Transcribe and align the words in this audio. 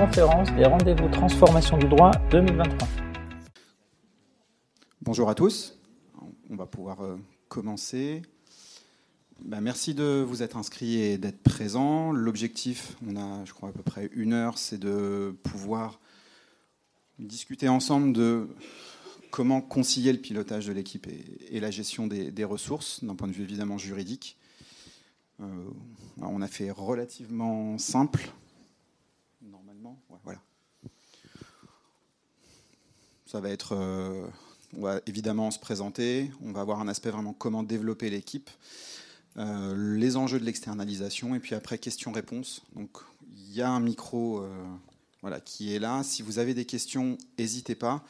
conférence 0.00 0.50
des 0.52 0.64
rendez-vous 0.64 1.10
transformation 1.10 1.76
du 1.76 1.86
droit 1.86 2.10
2023. 2.30 2.88
Bonjour 5.02 5.28
à 5.28 5.34
tous. 5.34 5.78
On 6.48 6.56
va 6.56 6.64
pouvoir 6.64 7.02
euh, 7.02 7.18
commencer. 7.48 8.22
Ben, 9.44 9.60
merci 9.60 9.92
de 9.92 10.24
vous 10.26 10.42
être 10.42 10.56
inscrits 10.56 11.02
et 11.02 11.18
d'être 11.18 11.42
présents. 11.42 12.12
L'objectif, 12.12 12.96
on 13.06 13.14
a, 13.16 13.44
je 13.44 13.52
crois, 13.52 13.68
à 13.68 13.72
peu 13.72 13.82
près 13.82 14.08
une 14.14 14.32
heure, 14.32 14.56
c'est 14.56 14.78
de 14.78 15.36
pouvoir 15.42 16.00
discuter 17.18 17.68
ensemble 17.68 18.14
de 18.14 18.48
comment 19.30 19.60
concilier 19.60 20.14
le 20.14 20.18
pilotage 20.18 20.66
de 20.66 20.72
l'équipe 20.72 21.08
et, 21.50 21.60
la 21.60 21.70
gestion 21.70 22.06
des, 22.06 22.44
ressources, 22.44 23.04
d'un 23.04 23.16
point 23.16 23.28
de 23.28 23.34
vue 23.34 23.42
évidemment 23.42 23.76
juridique. 23.76 24.38
Euh, 25.40 25.44
on 26.22 26.40
a 26.40 26.48
fait 26.48 26.70
relativement 26.70 27.76
simple. 27.76 28.30
Normalement, 29.42 29.98
voilà. 30.22 30.40
Ça 33.30 33.40
va 33.40 33.50
être, 33.50 33.76
euh, 33.76 34.26
on 34.76 34.82
va 34.82 35.00
évidemment 35.06 35.50
se 35.50 35.58
présenter. 35.58 36.30
On 36.42 36.52
va 36.52 36.62
avoir 36.62 36.80
un 36.80 36.88
aspect 36.88 37.10
vraiment 37.10 37.32
comment 37.32 37.62
développer 37.62 38.10
l'équipe, 38.10 38.50
euh, 39.36 39.96
les 39.96 40.16
enjeux 40.16 40.40
de 40.40 40.44
l'externalisation, 40.44 41.34
et 41.34 41.40
puis 41.40 41.54
après 41.54 41.78
questions-réponses. 41.78 42.62
Donc 42.74 42.90
il 43.36 43.54
y 43.54 43.62
a 43.62 43.70
un 43.70 43.80
micro, 43.80 44.44
voilà, 45.22 45.40
qui 45.40 45.74
est 45.74 45.78
là. 45.78 46.02
Si 46.02 46.22
vous 46.22 46.38
avez 46.38 46.54
des 46.54 46.64
questions, 46.64 47.18
n'hésitez 47.38 47.74
pas. 47.74 48.04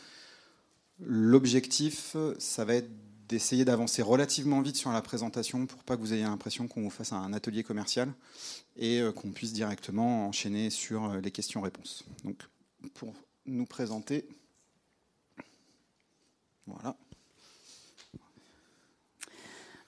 L'objectif, 0.98 2.16
ça 2.38 2.65
va 2.65 2.74
être 2.74 2.91
d'essayer 3.30 3.65
d'avancer 3.65 4.02
relativement 4.02 4.60
vite 4.60 4.77
sur 4.77 4.91
la 4.91 5.01
présentation 5.01 5.65
pour 5.66 5.84
pas 5.84 5.96
que 5.96 6.01
vous 6.01 6.12
ayez 6.12 6.24
l'impression 6.24 6.66
qu'on 6.66 6.82
vous 6.82 6.91
fasse 6.91 7.12
un 7.12 7.32
atelier 7.32 7.62
commercial 7.62 8.12
et 8.77 9.01
euh, 9.01 9.12
qu'on 9.12 9.30
puisse 9.30 9.52
directement 9.52 10.27
enchaîner 10.27 10.68
sur 10.68 11.05
euh, 11.05 11.21
les 11.21 11.30
questions-réponses. 11.30 12.05
Donc, 12.24 12.43
pour 12.95 13.15
nous 13.46 13.66
présenter, 13.66 14.26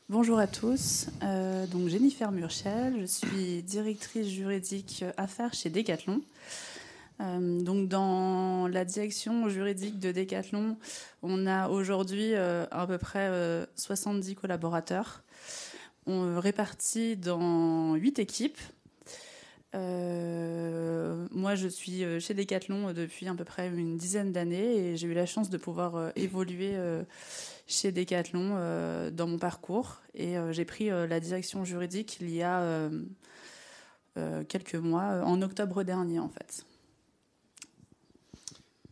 Bonjour 0.08 0.38
à 0.38 0.46
tous, 0.46 1.06
euh, 1.22 1.66
donc 1.66 1.88
Jennifer 1.88 2.30
Murchel, 2.32 3.00
je 3.00 3.06
suis 3.06 3.62
directrice 3.62 4.28
juridique 4.28 5.04
affaires 5.16 5.54
chez 5.54 5.70
Decathlon. 5.70 6.20
Euh, 7.20 7.62
donc 7.62 7.88
dans 7.88 8.68
la 8.68 8.84
direction 8.84 9.48
juridique 9.48 9.98
de 9.98 10.12
Decathlon, 10.12 10.76
on 11.22 11.46
a 11.46 11.68
aujourd'hui 11.68 12.34
euh, 12.34 12.66
à 12.70 12.86
peu 12.86 12.98
près 12.98 13.30
70 13.76 14.32
euh, 14.32 14.34
collaborateurs. 14.34 15.22
On 16.06 16.38
dans 17.16 17.94
8 17.94 18.18
équipes. 18.18 18.58
Moi, 19.74 21.54
je 21.54 21.68
suis 21.68 22.04
chez 22.20 22.34
Decathlon 22.34 22.92
depuis 22.92 23.26
à 23.28 23.34
peu 23.34 23.44
près 23.44 23.68
une 23.68 23.96
dizaine 23.96 24.32
d'années 24.32 24.76
et 24.76 24.96
j'ai 24.96 25.06
eu 25.08 25.14
la 25.14 25.26
chance 25.26 25.50
de 25.50 25.56
pouvoir 25.56 26.12
évoluer 26.16 26.74
chez 27.66 27.92
Decathlon 27.92 29.10
dans 29.10 29.26
mon 29.26 29.38
parcours. 29.38 30.02
Et 30.14 30.36
j'ai 30.50 30.64
pris 30.64 30.88
la 30.88 31.20
direction 31.20 31.64
juridique 31.64 32.18
il 32.20 32.30
y 32.30 32.42
a 32.42 32.90
quelques 34.48 34.74
mois, 34.74 35.22
en 35.24 35.40
octobre 35.42 35.82
dernier 35.82 36.18
en 36.18 36.28
fait. 36.28 36.64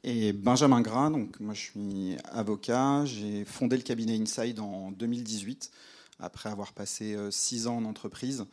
Et 0.03 0.33
Benjamin 0.33 0.81
Gras, 0.81 1.11
donc 1.11 1.39
moi 1.41 1.53
je 1.53 1.61
suis 1.61 2.17
avocat, 2.25 3.05
j'ai 3.05 3.45
fondé 3.45 3.77
le 3.77 3.83
cabinet 3.83 4.19
Inside 4.19 4.59
en 4.59 4.93
2018, 4.93 5.71
après 6.19 6.49
avoir 6.49 6.73
passé 6.73 7.15
euh, 7.15 7.31
six 7.31 7.67
ans 7.67 7.77
en 7.77 7.85
entreprise 7.85 8.47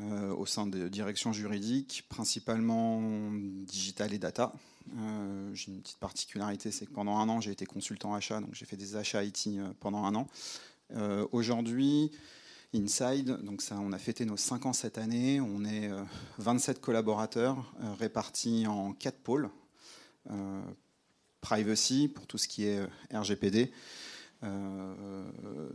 euh, 0.00 0.34
au 0.34 0.46
sein 0.46 0.66
de 0.66 0.88
directions 0.88 1.32
juridiques, 1.32 2.04
principalement 2.08 3.00
digital 3.32 4.12
et 4.12 4.18
data. 4.18 4.52
Euh, 4.98 5.54
j'ai 5.54 5.72
une 5.72 5.80
petite 5.80 5.98
particularité, 5.98 6.70
c'est 6.70 6.86
que 6.86 6.92
pendant 6.92 7.16
un 7.18 7.28
an 7.28 7.40
j'ai 7.40 7.52
été 7.52 7.64
consultant 7.64 8.14
achat, 8.14 8.40
donc 8.40 8.54
j'ai 8.54 8.66
fait 8.66 8.76
des 8.76 8.96
achats 8.96 9.24
IT 9.24 9.48
pendant 9.80 10.04
un 10.04 10.14
an. 10.14 10.28
Aujourd'hui, 11.32 12.12
Inside, 12.74 13.38
donc 13.42 13.62
ça, 13.62 13.76
on 13.80 13.92
a 13.92 13.98
fêté 13.98 14.24
nos 14.24 14.36
5 14.36 14.66
ans 14.66 14.72
cette 14.72 14.98
année. 14.98 15.40
On 15.40 15.64
est 15.64 15.90
27 16.38 16.80
collaborateurs 16.80 17.72
répartis 17.98 18.66
en 18.66 18.92
quatre 18.92 19.18
pôles. 19.18 19.48
Euh, 20.30 20.62
privacy 21.42 22.08
pour 22.08 22.26
tout 22.26 22.38
ce 22.38 22.48
qui 22.48 22.66
est 22.66 22.78
euh, 22.78 22.86
RGPD, 23.12 23.70
euh, 24.44 25.68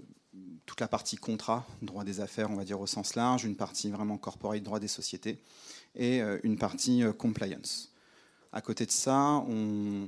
toute 0.66 0.80
la 0.80 0.88
partie 0.88 1.18
contrat, 1.18 1.66
droit 1.82 2.04
des 2.04 2.22
affaires, 2.22 2.52
on 2.52 2.56
va 2.56 2.64
dire 2.64 2.80
au 2.80 2.88
sens 2.88 3.16
large, 3.16 3.46
une 3.46 3.56
partie 3.56 3.90
vraiment 3.90 4.18
corporate, 4.18 4.62
droit 4.64 4.80
des 4.80 4.88
sociétés, 4.88 5.42
et 5.96 6.22
une 6.44 6.58
partie 6.58 7.04
compliance. 7.18 7.92
À 8.52 8.62
côté 8.62 8.86
de 8.86 8.92
ça, 8.92 9.44
on, 9.48 10.08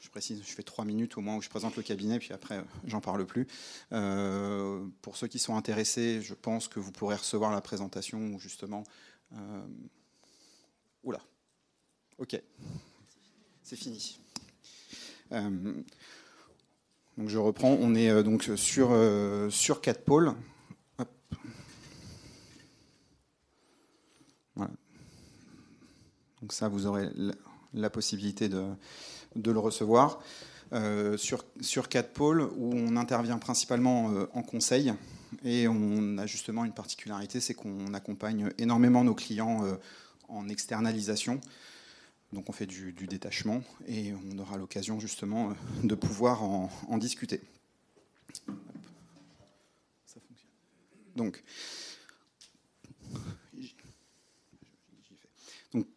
je 0.00 0.10
précise, 0.10 0.42
je 0.44 0.52
fais 0.52 0.64
trois 0.64 0.84
minutes 0.84 1.16
au 1.16 1.20
moins 1.20 1.36
où 1.36 1.42
je 1.42 1.48
présente 1.48 1.76
le 1.76 1.82
cabinet, 1.82 2.18
puis 2.18 2.32
après, 2.32 2.62
j'en 2.86 3.00
parle 3.00 3.24
plus. 3.24 3.46
pour 3.88 5.16
ceux 5.16 5.28
qui 5.28 5.38
sont 5.38 5.56
intéressés, 5.56 6.20
je 6.22 6.34
pense 6.34 6.66
que 6.66 6.80
vous 6.80 6.90
pourrez 6.90 7.16
recevoir 7.16 7.52
la 7.52 7.60
présentation 7.60 8.18
où 8.18 8.40
justement. 8.40 8.82
Oula. 11.04 11.20
Ok 12.18 12.40
c'est 13.62 13.76
fini. 13.76 14.18
Euh, 15.32 15.82
je 17.18 17.38
reprends. 17.38 17.76
On 17.80 17.94
est 17.94 18.10
euh, 18.10 18.22
donc 18.22 18.50
sur, 18.56 18.88
euh, 18.92 19.50
sur 19.50 19.80
quatre 19.80 20.04
pôles. 20.04 20.32
Donc 26.40 26.52
ça, 26.52 26.66
vous 26.66 26.86
aurez 26.86 27.08
la, 27.72 27.88
possibilité 27.88 28.48
de, 28.48 28.64
le 29.36 29.58
recevoir. 29.60 30.20
sur, 31.16 31.44
sur 31.60 31.88
quatre 31.88 32.12
pôles 32.12 32.42
où 32.56 32.72
on 32.74 32.96
intervient 32.96 33.38
principalement 33.38 34.12
en 34.34 34.42
conseil 34.42 34.92
et 35.44 35.68
on 35.68 36.18
a 36.18 36.26
justement 36.26 36.64
une 36.64 36.72
particularité, 36.72 37.38
c'est 37.38 37.54
qu'on 37.54 37.94
accompagne 37.94 38.50
énormément 38.58 39.04
nos 39.04 39.14
clients 39.14 39.62
en 40.28 40.48
externalisation. 40.48 41.40
Donc 42.32 42.48
on 42.48 42.52
fait 42.52 42.66
du, 42.66 42.92
détachement 42.92 43.62
et 43.86 44.12
on 44.14 44.38
aura 44.38 44.56
l'occasion 44.56 44.98
justement 44.98 45.50
euh, 45.50 45.54
de 45.84 45.94
pouvoir 45.94 46.42
en, 46.42 46.98
discuter. 46.98 47.40
Donc, 51.14 51.44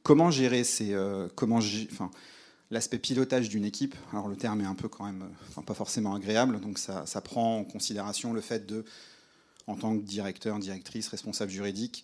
comment 0.03 0.29
gérer 0.29 0.65
ces, 0.65 0.93
euh, 0.93 1.29
comment 1.35 1.59
enfin, 1.59 2.11
l'aspect 2.69 2.99
pilotage 2.99 3.47
d'une 3.47 3.63
équipe? 3.63 3.95
Alors 4.11 4.27
le 4.27 4.35
terme 4.35 4.59
est 4.59 4.65
un 4.65 4.75
peu 4.75 4.89
quand 4.89 5.05
même, 5.05 5.29
enfin, 5.49 5.61
pas 5.61 5.73
forcément 5.73 6.15
agréable. 6.15 6.59
Donc 6.59 6.79
ça, 6.79 7.05
ça, 7.05 7.21
prend 7.21 7.59
en 7.59 7.63
considération 7.63 8.33
le 8.33 8.41
fait 8.41 8.65
de, 8.65 8.83
en 9.67 9.77
tant 9.77 9.97
que 9.97 10.03
directeur, 10.03 10.59
directrice, 10.59 11.07
responsable 11.07 11.51
juridique, 11.51 12.03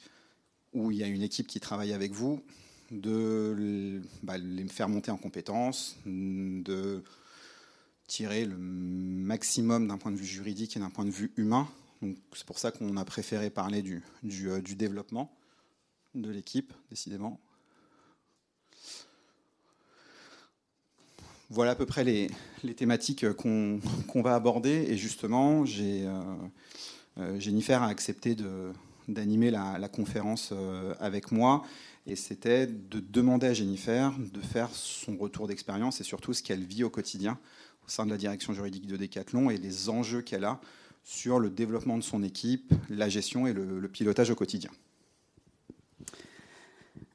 où 0.73 0.89
il 0.91 0.97
y 0.97 1.03
a 1.03 1.07
une 1.07 1.21
équipe 1.21 1.47
qui 1.47 1.59
travaille 1.59 1.91
avec 1.91 2.13
vous, 2.13 2.41
de 2.91 4.01
bah, 4.21 4.37
les 4.37 4.67
faire 4.67 4.89
monter 4.89 5.11
en 5.11 5.17
compétences, 5.17 5.97
de 6.05 7.03
tirer 8.07 8.43
le 8.43 8.57
maximum 8.57 9.87
d'un 9.87 9.97
point 9.97 10.11
de 10.11 10.17
vue 10.17 10.25
juridique 10.25 10.75
et 10.75 10.79
d'un 10.79 10.89
point 10.89 11.05
de 11.05 11.11
vue 11.11 11.31
humain. 11.37 11.67
C'est 12.33 12.45
pour 12.45 12.59
ça 12.59 12.71
qu'on 12.71 12.97
a 12.97 13.05
préféré 13.05 13.49
parler 13.49 13.81
du, 13.81 14.03
du, 14.23 14.49
euh, 14.49 14.59
développement 14.61 15.31
de 16.13 16.29
l'équipe, 16.29 16.73
décidément. 16.89 17.39
Voilà 21.49 21.71
à 21.71 21.75
peu 21.75 21.85
près 21.85 22.03
les, 22.03 22.29
thématiques 22.75 23.25
qu'on 23.33 23.79
va 24.15 24.35
aborder. 24.35 24.85
Et 24.89 24.97
justement, 24.97 25.63
euh, 25.65 26.35
euh, 27.17 27.39
Jennifer 27.39 27.81
a 27.81 27.87
accepté 27.87 28.35
d'animer 29.07 29.51
la, 29.51 29.89
conférence 29.89 30.53
avec 30.99 31.31
moi 31.31 31.63
et 32.07 32.15
c'était 32.15 32.67
de 32.67 32.99
demander 32.99 33.47
à 33.47 33.53
Jennifer 33.53 34.13
de 34.17 34.41
faire 34.41 34.69
son 34.73 35.17
retour 35.17 35.47
d'expérience 35.47 36.01
et 36.01 36.03
surtout 36.03 36.33
ce 36.33 36.41
qu'elle 36.41 36.63
vit 36.63 36.83
au 36.83 36.89
quotidien 36.89 37.37
au 37.85 37.89
sein 37.89 38.05
de 38.05 38.11
la 38.11 38.17
direction 38.17 38.53
juridique 38.53 38.87
de 38.87 38.97
Decathlon 38.97 39.49
et 39.49 39.57
les 39.57 39.89
enjeux 39.89 40.21
qu'elle 40.21 40.45
a 40.45 40.59
sur 41.03 41.39
le 41.39 41.49
développement 41.49 41.97
de 41.97 42.03
son 42.03 42.23
équipe, 42.23 42.73
la 42.89 43.09
gestion 43.09 43.47
et 43.47 43.53
le, 43.53 43.87
pilotage 43.87 44.29
au 44.29 44.35
quotidien. 44.35 44.69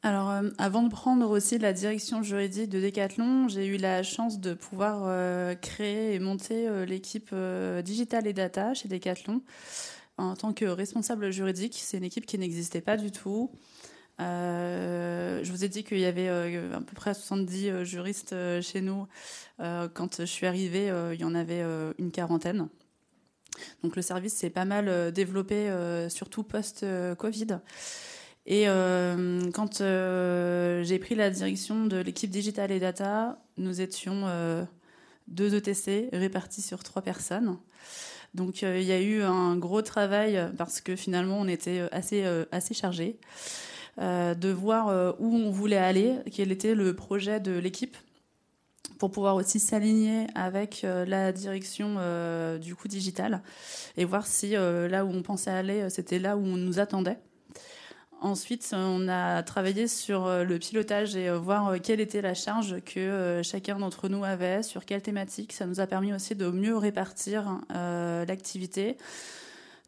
Alors, 0.02 0.30
euh, 0.30 0.50
avant 0.58 0.82
de 0.82 0.88
prendre 0.88 1.30
aussi 1.30 1.58
la 1.58 1.72
direction 1.72 2.22
juridique 2.22 2.68
de 2.68 2.80
Decathlon, 2.80 3.48
j'ai 3.48 3.66
eu 3.66 3.76
la 3.76 4.02
chance 4.02 4.40
de 4.40 4.54
pouvoir 4.54 5.02
euh, 5.04 5.54
créer 5.54 6.14
et 6.14 6.18
monter 6.20 6.68
euh, 6.68 6.84
l'équipe 6.84 7.34
Digital 7.84 8.26
et 8.26 8.32
Data 8.32 8.74
chez 8.74 8.88
Decathlon 8.88 9.40
en 10.18 10.34
tant 10.34 10.52
que 10.52 10.64
responsable 10.64 11.30
juridique. 11.30 11.78
C'est 11.80 11.98
une 11.98 12.04
équipe 12.04 12.26
qui 12.26 12.38
n'existait 12.38 12.80
pas 12.80 12.96
du 12.96 13.10
tout. 13.10 13.50
Euh, 14.20 15.44
je 15.44 15.52
vous 15.52 15.64
ai 15.64 15.68
dit 15.68 15.84
qu'il 15.84 15.98
y 15.98 16.06
avait 16.06 16.28
euh, 16.28 16.74
à 16.74 16.80
peu 16.80 16.94
près 16.94 17.12
70 17.12 17.68
euh, 17.68 17.84
juristes 17.84 18.34
chez 18.62 18.80
nous. 18.80 19.06
quand 19.58 20.20
je 20.20 20.24
suis 20.24 20.46
arrivée, 20.46 20.92
il 21.12 21.20
y 21.20 21.24
en 21.24 21.34
avait 21.34 21.62
une 21.98 22.10
quarantaine. 22.10 22.68
Donc 23.82 23.96
le 23.96 24.02
service 24.02 24.34
s'est 24.34 24.50
pas 24.50 24.66
mal 24.66 25.12
développé, 25.12 25.72
surtout 26.10 26.42
post-Covid. 26.42 27.58
Et 28.44 28.66
quand 29.54 29.78
j'ai 29.78 30.98
pris 30.98 31.14
la 31.14 31.30
direction 31.30 31.86
de 31.86 31.96
l'équipe 31.96 32.30
Digital 32.30 32.70
et 32.70 32.80
Data, 32.80 33.38
nous 33.56 33.80
étions 33.80 34.26
deux 35.26 35.54
ETC 35.54 36.10
répartis 36.12 36.62
sur 36.62 36.82
trois 36.82 37.00
personnes. 37.00 37.58
Donc 38.34 38.60
il 38.60 38.82
y 38.82 38.92
a 38.92 39.00
eu 39.00 39.22
un 39.22 39.56
gros 39.56 39.80
travail 39.80 40.38
parce 40.58 40.82
que 40.82 40.96
finalement 40.96 41.40
on 41.40 41.48
était 41.48 41.88
assez, 41.92 42.26
assez 42.52 42.74
chargés. 42.74 43.18
De 43.98 44.50
voir 44.50 45.16
où 45.18 45.34
on 45.34 45.50
voulait 45.50 45.76
aller, 45.76 46.16
quel 46.32 46.52
était 46.52 46.74
le 46.74 46.94
projet 46.94 47.40
de 47.40 47.52
l'équipe 47.58 47.96
pour 48.98 49.10
pouvoir 49.10 49.36
aussi 49.36 49.60
s'aligner 49.60 50.26
avec 50.34 50.82
euh, 50.84 51.04
la 51.04 51.32
direction 51.32 51.96
euh, 51.98 52.58
du 52.58 52.74
coup 52.74 52.88
digital 52.88 53.42
et 53.96 54.04
voir 54.04 54.26
si 54.26 54.56
euh, 54.56 54.88
là 54.88 55.04
où 55.04 55.10
on 55.10 55.22
pensait 55.22 55.50
aller, 55.50 55.88
c'était 55.90 56.18
là 56.18 56.36
où 56.36 56.40
on 56.40 56.56
nous 56.56 56.78
attendait. 56.78 57.18
Ensuite, 58.22 58.70
on 58.72 59.08
a 59.08 59.42
travaillé 59.42 59.88
sur 59.88 60.26
le 60.26 60.58
pilotage 60.58 61.14
et 61.16 61.30
voir 61.30 61.78
quelle 61.82 62.00
était 62.00 62.22
la 62.22 62.32
charge 62.32 62.80
que 62.82 63.42
chacun 63.44 63.78
d'entre 63.78 64.08
nous 64.08 64.24
avait, 64.24 64.62
sur 64.62 64.86
quelle 64.86 65.02
thématique. 65.02 65.52
Ça 65.52 65.66
nous 65.66 65.80
a 65.80 65.86
permis 65.86 66.14
aussi 66.14 66.34
de 66.34 66.48
mieux 66.48 66.78
répartir 66.78 67.60
l'activité 67.68 68.96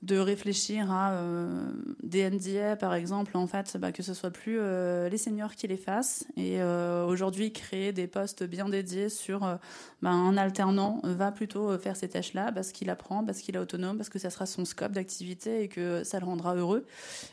de 0.02 0.16
réfléchir 0.16 0.92
à 0.92 1.12
euh, 1.14 1.72
des 2.04 2.30
NDA, 2.30 2.76
par 2.76 2.94
exemple, 2.94 3.36
en 3.36 3.48
fait, 3.48 3.76
bah, 3.78 3.90
que 3.90 4.04
ce 4.04 4.14
soit 4.14 4.30
plus 4.30 4.58
euh, 4.60 5.08
les 5.08 5.18
seniors 5.18 5.56
qui 5.56 5.66
les 5.66 5.76
fassent. 5.76 6.24
Et 6.36 6.62
euh, 6.62 7.04
aujourd'hui, 7.04 7.52
créer 7.52 7.92
des 7.92 8.06
postes 8.06 8.44
bien 8.44 8.68
dédiés 8.68 9.08
sur 9.08 9.40
bah, 9.40 10.10
un 10.10 10.36
alternant 10.36 11.00
va 11.02 11.32
plutôt 11.32 11.76
faire 11.78 11.96
ces 11.96 12.08
tâches-là 12.08 12.52
parce 12.52 12.70
qu'il 12.70 12.90
apprend, 12.90 13.24
parce 13.24 13.40
qu'il 13.40 13.56
est 13.56 13.58
autonome, 13.58 13.96
parce 13.96 14.08
que 14.08 14.20
ça 14.20 14.30
sera 14.30 14.46
son 14.46 14.64
scope 14.64 14.92
d'activité 14.92 15.62
et 15.62 15.68
que 15.68 16.04
ça 16.04 16.20
le 16.20 16.26
rendra 16.26 16.54
heureux. 16.54 16.86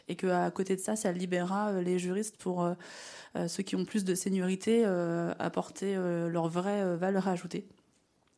Et 0.08 0.16
qu'à 0.16 0.50
côté 0.50 0.76
de 0.76 0.82
ça, 0.82 0.96
ça 0.96 1.12
libérera 1.12 1.82
les 1.82 2.00
juristes 2.00 2.38
pour 2.38 2.68
ceux 3.48 3.64
qui 3.64 3.76
ont 3.76 3.86
plus 3.86 4.04
de 4.06 4.16
seniorité 4.16 4.86
apporter 5.40 5.96
leur 5.96 6.48
vraie 6.48 6.96
valeur 6.98 7.28
ajoutée. 7.28 7.68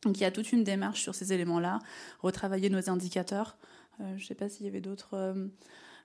Donc 0.02 0.18
il 0.18 0.22
y 0.22 0.26
a 0.26 0.30
toute 0.30 0.52
une 0.52 0.64
démarche 0.64 1.02
sur 1.02 1.14
ces 1.14 1.32
éléments-là, 1.32 1.80
retravailler 2.20 2.70
nos 2.70 2.88
indicateurs, 2.88 3.56
euh, 3.60 3.72
je 4.00 4.22
ne 4.22 4.26
sais 4.26 4.34
pas 4.34 4.48
s'il 4.48 4.66
y 4.66 4.68
avait 4.68 4.80
d'autres. 4.80 5.14
Euh, 5.14 5.46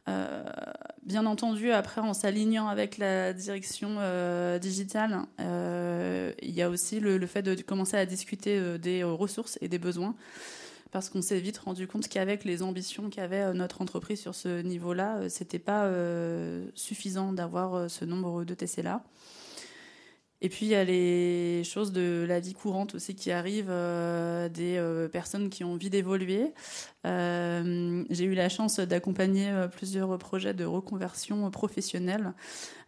euh, 0.09 0.43
bien 1.03 1.25
entendu, 1.25 1.71
après, 1.71 2.01
en 2.01 2.13
s'alignant 2.13 2.67
avec 2.67 2.97
la 2.97 3.33
direction 3.33 3.97
digitale, 4.59 5.21
il 5.39 6.51
y 6.51 6.61
a 6.61 6.69
aussi 6.69 6.99
le, 6.99 7.25
fait 7.25 7.41
de 7.41 7.61
commencer 7.61 7.97
à 7.97 8.05
discuter 8.05 8.77
des 8.77 9.03
ressources 9.03 9.57
et 9.61 9.69
des 9.69 9.79
besoins, 9.79 10.15
parce 10.91 11.09
qu'on 11.09 11.21
s'est 11.21 11.39
vite 11.39 11.57
rendu 11.57 11.87
compte 11.87 12.09
qu'avec 12.09 12.43
les 12.43 12.63
ambitions 12.63 13.09
qu'avait 13.09 13.53
notre 13.53 13.81
entreprise 13.81 14.19
sur 14.19 14.35
ce 14.35 14.61
niveau-là, 14.61 15.29
c'était 15.29 15.59
pas 15.59 15.89
suffisant 16.75 17.31
d'avoir 17.31 17.89
ce 17.89 18.03
nombre 18.03 18.43
de 18.43 18.53
TC-là. 18.53 19.03
Et 20.45 20.49
puis 20.49 20.65
il 20.65 20.69
y 20.69 20.75
a 20.75 20.83
les 20.83 21.63
choses 21.63 21.93
de 21.93 22.25
la 22.27 22.41
vie 22.41 22.53
courante 22.53 22.95
aussi 22.95 23.15
qui 23.15 23.31
arrivent, 23.31 23.69
euh, 23.69 24.49
des 24.49 24.75
euh, 24.75 25.07
personnes 25.07 25.49
qui 25.49 25.63
ont 25.63 25.71
envie 25.71 25.89
d'évoluer. 25.89 26.53
Euh, 27.05 28.03
j'ai 28.09 28.25
eu 28.25 28.33
la 28.33 28.49
chance 28.49 28.77
d'accompagner 28.81 29.49
plusieurs 29.71 30.17
projets 30.17 30.53
de 30.53 30.65
reconversion 30.65 31.49
professionnelle 31.49 32.33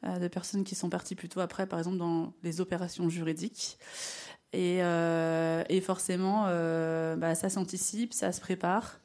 de 0.04 0.28
personnes 0.28 0.66
qui 0.66 0.76
sont 0.76 0.90
parties 0.90 1.16
plutôt 1.16 1.40
après, 1.40 1.66
par 1.66 1.80
exemple 1.80 1.98
dans 1.98 2.34
les 2.44 2.60
opérations 2.60 3.10
juridiques. 3.10 3.78
Et, 4.52 4.82
forcément, 5.82 6.44
bah, 7.18 7.36
ça 7.36 7.50
s'anticipe, 7.50 8.14
ça 8.14 8.34
se 8.34 8.42
prépare 8.42 9.00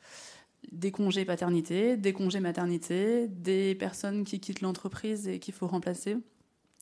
des 0.73 0.91
congés 0.91 1.25
paternité, 1.25 1.97
des 1.97 2.12
congés 2.12 2.41
maternité, 2.41 3.29
des 3.29 3.75
personnes 3.75 4.25
qui 4.25 4.41
quittent 4.41 4.61
l'entreprise 4.61 5.29
et 5.29 5.38
qu'il 5.38 5.55
faut 5.55 5.67
remplacer. 5.67 6.17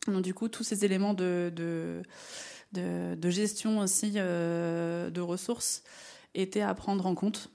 Donc 0.07 0.23
du 0.23 0.35
coup, 0.35 0.49
tous 0.49 0.65
ces 0.65 0.85
éléments 0.85 1.15
de, 1.15 1.53
de, 2.73 3.31
gestion 3.31 3.81
aussi 3.81 4.13
euh, 4.17 5.11
de 5.11 5.21
ressources 5.21 5.83
étaient 6.35 6.61
à 6.61 6.75
prendre 6.75 7.07
en 7.07 7.15
compte. 7.15 7.51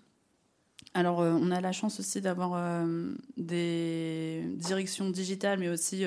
Alors, 0.96 1.22
euh, 1.22 1.32
on 1.32 1.50
a 1.50 1.60
la 1.60 1.72
chance 1.72 2.00
aussi 2.00 2.22
d'avoir 2.22 2.52
euh, 2.54 3.14
des 3.38 4.44
directions 4.58 5.10
digitales, 5.10 5.58
mais 5.60 5.70
aussi 5.70 6.06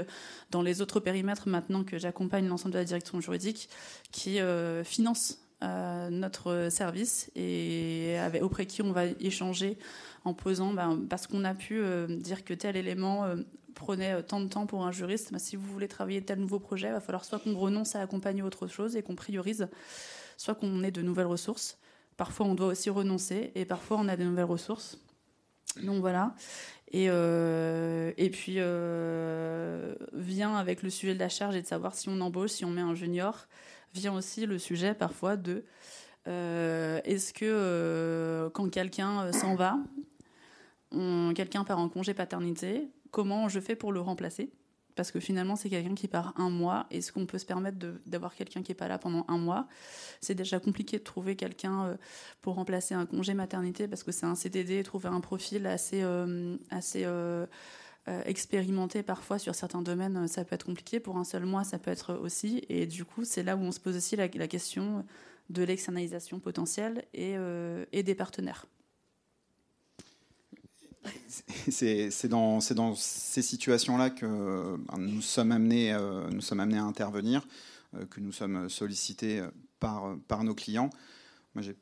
dans 0.50 0.62
les 0.62 0.81
autres 0.81 1.00
périmètres, 1.00 1.49
maintenant 1.49 1.83
que 1.83 1.99
j'accompagne 1.99 2.47
l'ensemble 2.47 2.75
de 2.75 2.79
la 2.79 2.85
direction 2.85 3.21
juridique, 3.21 3.69
qui 4.12 4.39
financent 4.85 5.41
notre 5.62 6.69
service 6.71 7.31
et 7.35 8.19
auprès 8.43 8.67
qui 8.67 8.82
on 8.82 8.93
va 8.93 9.06
échanger 9.06 9.79
en 10.25 10.35
posant, 10.35 10.73
ben, 10.73 11.00
parce 11.09 11.27
qu'on 11.27 11.44
a 11.44 11.55
pu 11.55 11.82
dire 12.09 12.44
que 12.44 12.55
tel 12.55 12.77
élément 12.77 13.25
prenait 13.76 14.14
euh, 14.14 14.23
tant 14.23 14.40
de 14.40 14.49
temps 14.49 14.67
pour 14.67 14.84
un 14.84 14.90
juriste, 14.90 15.31
bah, 15.32 15.38
si 15.38 15.55
vous 15.55 15.67
voulez 15.70 15.87
travailler 15.87 16.20
tel 16.20 16.40
nouveau 16.40 16.58
projet, 16.58 16.88
il 16.88 16.93
va 16.93 17.00
falloir 17.00 17.25
soit 17.25 17.38
qu'on 17.38 17.56
renonce 17.56 17.94
à 17.94 18.00
accompagner 18.00 18.43
autre 18.43 18.67
chose 18.67 18.96
et 18.96 19.02
qu'on 19.02 19.14
priorise, 19.14 19.69
soit 20.37 20.56
qu'on 20.56 20.82
ait 20.82 20.90
de 20.90 21.02
nouvelles 21.02 21.26
ressources. 21.26 21.78
Parfois, 22.17 22.46
on 22.46 22.55
doit 22.55 22.69
aussi 22.69 22.90
renoncer 22.90 23.52
et 23.55 23.64
parfois, 23.64 23.99
on 24.00 24.08
a 24.08 24.17
des 24.17 24.25
nouvelles 24.25 24.46
ressources. 24.46 24.99
Donc 25.82 26.00
voilà. 26.00 26.34
Et, 26.90 27.06
euh, 27.11 28.12
et 28.17 28.31
puis, 28.31 28.55
euh, 28.56 29.94
vient 30.14 30.56
avec 30.56 30.82
le 30.82 30.90
sujet 30.90 31.14
de 31.14 31.20
la 31.20 31.29
charge 31.29 31.55
et 31.55 31.62
de 31.62 31.67
savoir 31.67 31.94
si 31.94 32.08
on 32.08 32.20
embauche, 32.20 32.50
si 32.50 32.64
on 32.64 32.70
met 32.70 32.81
un 32.81 32.94
junior, 32.94 33.46
vient 33.93 34.14
aussi 34.14 34.46
le 34.46 34.58
sujet 34.58 34.94
parfois 34.94 35.37
de 35.37 35.64
est-ce 36.29 37.32
que 37.32 38.50
quand 38.52 38.69
quelqu'un 38.69 39.31
s'en 39.31 39.55
va, 39.55 39.79
quelqu'un 41.37 41.62
part 41.62 41.79
en 41.79 41.88
congé 41.88 42.14
paternité, 42.14 42.88
comment 43.17 43.49
je 43.49 43.61
fais 43.61 43.77
pour 43.77 43.93
le 43.93 44.01
remplacer 44.01 44.51
parce 44.95 45.11
que 45.11 45.21
finalement 45.21 45.57
c'est 45.57 45.71
quelqu'un 45.71 45.95
qui 45.95 46.07
part 46.07 46.35
un 46.37 46.51
mois. 46.51 46.87
Est-ce 46.91 47.13
qu'on 47.13 47.25
peut 47.25 47.39
se 47.39 47.47
permettre 47.47 47.79
d'avoir 48.05 48.35
quelqu'un 48.35 48.63
qui 48.63 48.73
n'est 48.73 48.77
pas 48.77 48.89
là 48.89 48.99
pendant 48.99 49.25
un 49.29 49.39
mois? 49.39 49.69
C'est 50.21 50.35
déjà 50.35 50.61
compliqué 50.61 50.99
de 50.99 51.03
trouver 51.03 51.35
quelqu'un 51.35 51.87
euh, 51.87 51.97
pour 52.43 52.57
remplacer 52.57 52.95
un 52.95 53.07
congé 53.07 53.33
maternité 53.33 53.89
parce 53.89 54.03
que 54.03 54.13
c'est 54.13 54.27
un 54.27 54.35
CDD, 54.35 54.83
trouver 54.83 55.09
un 55.09 55.21
profil 55.21 55.67
assez, 55.67 56.03
euh, 56.03 56.59
euh, 57.07 58.23
expérimenté 58.27 59.03
parfois 59.03 59.39
sur 59.39 59.55
certains 59.55 59.81
domaines, 59.81 60.29
ça 60.29 60.45
peut 60.45 60.55
être 60.55 60.67
compliqué. 60.67 61.01
Pour 61.01 61.17
un 61.17 61.25
seul 61.25 61.47
mois, 61.47 61.65
ça 61.65 61.79
peut 61.79 61.91
être 61.91 62.15
aussi. 62.17 62.67
Et 62.69 62.85
du 62.85 63.07
coup, 63.07 63.25
c'est 63.25 63.43
là 63.43 63.57
où 63.57 63.61
on 63.61 63.73
se 63.73 63.81
pose 63.81 63.97
aussi 63.97 64.15
la, 64.17 64.29
question 64.29 65.07
de 65.49 65.63
l'externalisation 65.63 66.39
potentielle 66.39 67.05
et, 67.15 67.35
et 67.93 68.03
des 68.03 68.15
partenaires 68.15 68.67
c'est 71.70 72.29
dans, 72.29 72.61
ces 72.61 73.43
situations-là 73.43 74.11
que 74.11 74.76
ben, 74.76 74.99
nous, 74.99 75.23
sommes 75.23 75.53
amenés, 75.53 75.93
euh, 75.93 76.29
nous 76.31 76.41
sommes 76.41 76.61
amenés 76.61 76.79
à 76.79 76.85
intervenir, 76.85 77.46
euh, 77.94 78.06
que 78.06 78.20
nous 78.20 78.32
sommes 78.32 78.69
sollicités 78.69 79.43
par, 79.81 80.17
par 80.29 80.44
nos 80.44 80.55
clients. 80.55 80.91
Moi, 81.55 81.63
j'ai 81.63 81.77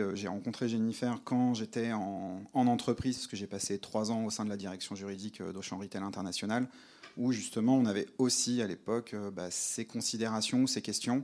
euh, 0.00 0.14
rencontré 0.26 0.68
Jennifer 0.68 1.20
quand 1.24 1.54
j'étais 1.54 1.92
en, 1.92 2.42
entreprise, 2.54 3.16
parce 3.16 3.26
que 3.26 3.36
j'ai 3.36 3.46
passé 3.46 3.78
trois 3.78 4.10
ans 4.10 4.24
au 4.24 4.30
sein 4.30 4.44
de 4.44 4.50
la 4.50 4.56
direction 4.56 4.94
juridique 4.94 5.42
d'Auchan 5.42 5.78
Retail 5.78 6.02
International, 6.02 6.68
où 7.16 7.32
justement 7.32 7.76
on 7.76 7.86
avait 7.86 8.06
aussi 8.18 8.62
à 8.62 8.66
l'époque 8.66 9.14
bah, 9.32 9.50
ces 9.50 9.84
considérations, 9.84 10.66
ces 10.66 10.82
questions, 10.82 11.22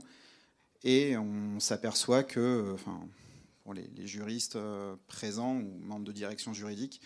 et 0.83 1.17
on 1.17 1.59
s'aperçoit 1.59 2.23
que, 2.23 2.75
pour 3.63 3.73
les 3.73 3.89
juristes 4.05 4.57
présents 5.07 5.55
ou 5.55 5.79
membres 5.79 6.05
de 6.05 6.11
direction 6.11 6.53
juridique, 6.53 7.01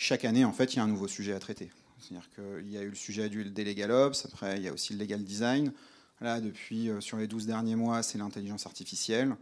chaque 0.00 0.24
année, 0.24 0.44
en 0.44 0.52
fait, 0.52 0.74
il 0.74 0.76
y 0.76 0.78
a 0.78 0.84
un 0.84 0.88
nouveau 0.88 1.08
sujet 1.08 1.32
à 1.32 1.40
traiter. 1.40 1.70
C'est-à-dire 1.98 2.30
qu'il 2.30 2.70
y 2.70 2.78
a 2.78 2.82
eu 2.82 2.88
le 2.88 2.94
sujet 2.94 3.28
du 3.28 3.42
Legal 3.42 3.90
Ops, 3.90 4.24
après, 4.26 4.56
il 4.56 4.62
y 4.62 4.68
a 4.68 4.72
aussi 4.72 4.92
le 4.92 5.00
Legal 5.00 5.24
Design. 5.24 5.72
Là, 6.20 6.40
depuis, 6.40 6.88
euh, 6.88 7.00
sur 7.00 7.16
les 7.16 7.26
12 7.26 7.46
derniers 7.46 7.74
mois, 7.74 8.04
c'est 8.04 8.16
l'intelligence 8.16 8.64
artificielle. 8.64 9.34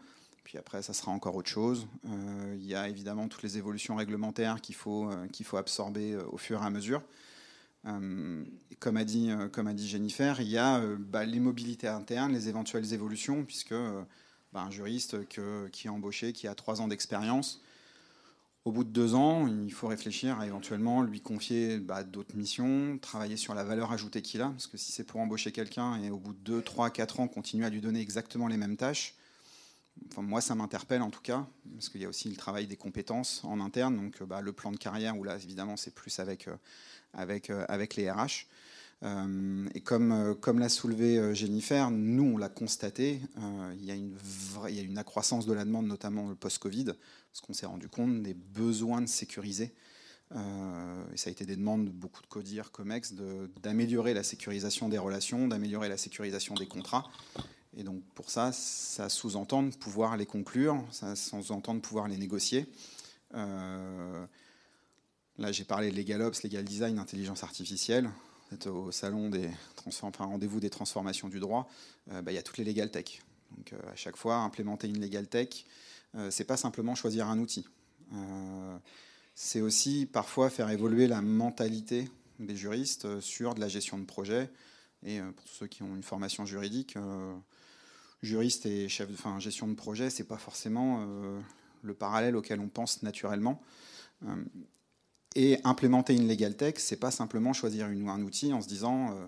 Puis 0.45 0.57
après, 0.57 0.81
ça 0.81 0.95
sera 0.95 1.13
encore 1.13 1.37
autre 1.37 1.51
chose. 1.51 1.87
Euh, 2.07 2.57
il 2.59 2.67
y 2.67 2.75
a 2.75 2.89
évidemment 2.89 3.29
toutes 3.29 3.43
les 3.43 3.59
évolutions 3.59 3.97
réglementaires 3.97 4.63
qu'il 4.63 4.75
faut, 4.75 5.11
euh, 5.11 5.27
qu'il 5.29 5.45
faut 5.45 5.59
absorber 5.59 6.17
au 6.17 6.39
fur 6.39 6.63
et 6.63 6.65
à 6.65 6.71
mesure. 6.71 7.03
comme, 7.85 8.97
a 8.97 9.05
dit, 9.05 9.31
comme 9.53 9.67
a 9.67 9.75
dit 9.75 9.87
Jennifer, 9.87 10.41
il 10.41 10.49
y 10.49 10.57
a 10.57 10.81
bah, 10.99 11.27
les 11.27 11.39
mobilités 11.39 11.87
internes, 11.87 12.33
les 12.33 12.49
éventuelles 12.49 12.95
évolutions, 12.95 13.45
puisque 13.45 13.75
bah, 14.55 14.63
un 14.63 14.71
juriste 14.71 15.29
qui 15.29 15.87
est 15.87 15.91
embauché, 15.91 16.33
qui 16.33 16.49
a 16.49 16.55
trois 16.55 16.81
ans 16.81 16.89
d'expérience, 16.89 17.61
au 18.67 18.73
bout 18.73 18.83
de 18.83 18.91
deux 18.91 19.15
ans, 19.15 19.47
il 19.47 19.73
faut 19.73 19.87
réfléchir 19.87 20.41
à 20.41 20.47
éventuellement 20.47 21.01
lui 21.01 21.21
confier 21.21 21.79
bah, 21.79 22.03
d'autres 22.03 22.35
missions, 22.35 22.99
travailler 22.99 23.37
sur 23.37 23.55
la 23.55 23.63
valeur 23.63 23.93
ajoutée 23.93 24.23
qu'il 24.23 24.43
a, 24.43 24.49
parce 24.49 24.67
que 24.67 24.77
si 24.77 24.91
c'est 24.91 25.05
pour 25.05 25.21
embaucher 25.21 25.53
quelqu'un 25.53 26.03
et 26.03 26.11
au 26.11 26.19
bout 26.19 26.33
de 26.33 26.39
deux, 26.41 26.63
trois, 26.63 26.91
quatre 26.91 27.21
ans 27.21 27.29
continuer 27.29 27.65
à 27.65 27.71
lui 27.71 27.81
donner 27.81 28.01
exactement 28.01 28.49
les 28.49 28.57
mêmes 28.57 28.77
tâches, 28.77 29.15
enfin, 30.11 30.23
moi 30.23 30.41
ça 30.41 30.57
m'interpelle 30.57 31.03
en 31.03 31.11
tout 31.11 31.21
cas, 31.21 31.47
parce 31.75 31.89
qu'il 31.89 32.01
y 32.01 32.05
a 32.05 32.09
aussi 32.09 32.29
le 32.29 32.35
travail 32.35 32.67
des 32.67 32.77
compétences 32.77 33.45
en 33.45 33.61
interne, 33.61 33.97
donc 33.97 34.21
bah, 34.25 34.41
le 34.41 34.53
plan 34.53 34.73
de 34.73 34.79
carrière 34.79 35.17
où 35.17 35.23
là 35.23 35.37
évidemment 35.37 35.77
c'est 35.77 35.95
plus 35.95 36.19
avec, 36.19 36.49
euh, 36.49 36.57
euh, 37.17 37.65
avec 37.69 37.95
les 37.95 38.11
RH. 38.11 38.49
Euh, 39.03 39.69
et 39.75 39.81
comme, 39.81 40.35
comme 40.41 40.59
l'a 40.59 40.69
soulevé 40.69 41.35
Jennifer, 41.35 41.91
nous 41.91 42.25
on 42.35 42.39
l'a 42.39 42.49
constaté, 42.49 43.21
il, 43.79 43.85
y 43.85 43.91
a 43.91 43.95
une 43.95 44.17
il 44.69 44.75
y 44.75 44.81
a 44.81 44.83
une 44.83 44.99
accroissance 44.99 45.47
de 45.47 45.53
la 45.53 45.65
demande, 45.65 45.87
notamment 45.87 46.29
le 46.29 46.35
post-Covid, 46.35 46.85
parce 46.85 47.41
qu'on 47.43 47.53
s'est 47.53 47.67
rendu 47.67 47.89
compte 47.89 48.23
des 48.23 48.35
besoins 48.35 49.03
de 49.03 49.07
sécuriser 49.07 49.75
et 50.33 51.17
ça 51.17 51.29
a 51.29 51.31
été 51.31 51.45
des 51.47 51.55
demandes 51.55 51.85
de 51.85 51.91
beaucoup 51.91 52.21
de 52.21 52.27
CODIR, 52.27 52.73
COMEX, 52.73 53.15
d'améliorer 53.63 54.13
la 54.13 54.25
sécurisation 54.25 54.89
des 54.89 54.99
relations, 54.99 55.47
d'améliorer 55.47 55.89
la 55.89 55.97
sécurisation 55.97 56.55
des 56.55 56.67
contrats. 56.67 57.09
Et 57.77 57.85
donc 57.85 58.03
pour 58.15 58.31
ça, 58.31 58.51
ça 58.51 59.09
sous-entend 59.09 59.63
de 59.63 59.77
pouvoir 59.77 60.17
les 60.17 60.27
conclure, 60.27 60.83
ça 60.91 61.15
sous-entend 61.15 61.75
de 61.75 61.81
pouvoir 61.81 62.09
les 62.09 62.17
négocier. 62.17 62.67
là, 63.33 64.27
j'ai 65.51 65.65
parlé 65.65 65.93
de 65.93 65.97
Legal 65.97 66.23
Ops, 66.23 66.43
Legal 66.43 66.65
Design, 66.65 66.99
intelligence 66.99 67.45
artificielle 67.45 68.11
au 68.67 68.91
salon 68.93 69.29
des 69.29 69.51
enfin, 70.03 70.25
rendez-vous 70.25 70.61
des 70.61 70.71
transformations 70.71 71.29
du 71.29 71.41
droit, 71.41 71.69
euh, 72.11 72.23
bah, 72.23 72.33
il 72.33 72.35
y 72.35 72.39
a 72.39 72.43
toutes 72.43 72.59
les 72.59 72.65
legal 72.65 72.91
tech. 72.91 73.23
Donc 73.57 73.73
euh, 73.73 73.93
à 73.93 73.97
chaque 73.97 74.17
fois, 74.17 74.37
implémenter 74.37 74.89
une 74.89 75.01
legal 75.01 75.27
tech, 75.27 75.65
euh, 76.15 76.31
c'est 76.31 76.45
pas 76.45 76.57
simplement 76.57 76.95
choisir 76.95 77.29
un 77.29 77.39
outil. 77.39 77.67
c'est 79.35 79.61
aussi 79.61 80.07
parfois 80.07 80.49
faire 80.49 80.71
évoluer 80.71 81.07
la 81.07 81.21
mentalité 81.21 82.09
des 82.39 82.57
juristes 82.57 83.21
sur 83.21 83.55
de 83.55 83.61
la 83.61 83.69
gestion 83.69 83.99
de 83.99 84.05
projet. 84.05 84.51
Et 85.05 85.21
pour 85.21 85.49
ceux 85.49 85.67
qui 85.67 85.83
ont 85.83 85.95
une 85.95 86.03
formation 86.03 86.47
juridique, 86.47 86.97
juriste 88.23 88.65
et 88.67 88.89
chef 88.89 89.11
enfin, 89.13 89.39
gestion 89.41 89.69
de 89.69 89.75
projet, 89.75 90.09
c'est 90.09 90.25
pas 90.25 90.39
forcément 90.39 91.05
le 91.83 91.95
parallèle 91.95 92.37
auquel 92.37 92.61
on 92.61 92.69
pense 92.69 93.03
naturellement. 93.03 93.61
Et 95.39 95.61
implémenter 95.65 96.15
une 96.15 96.27
legal 96.27 96.57
tech, 96.57 96.77
c'est 96.79 96.97
pas 96.97 97.11
simplement 97.11 97.53
choisir 97.53 97.87
un 97.87 98.23
outil 98.23 98.55
en 98.55 98.63
se 98.63 98.69
disant 98.69 99.11
euh, 99.11 99.27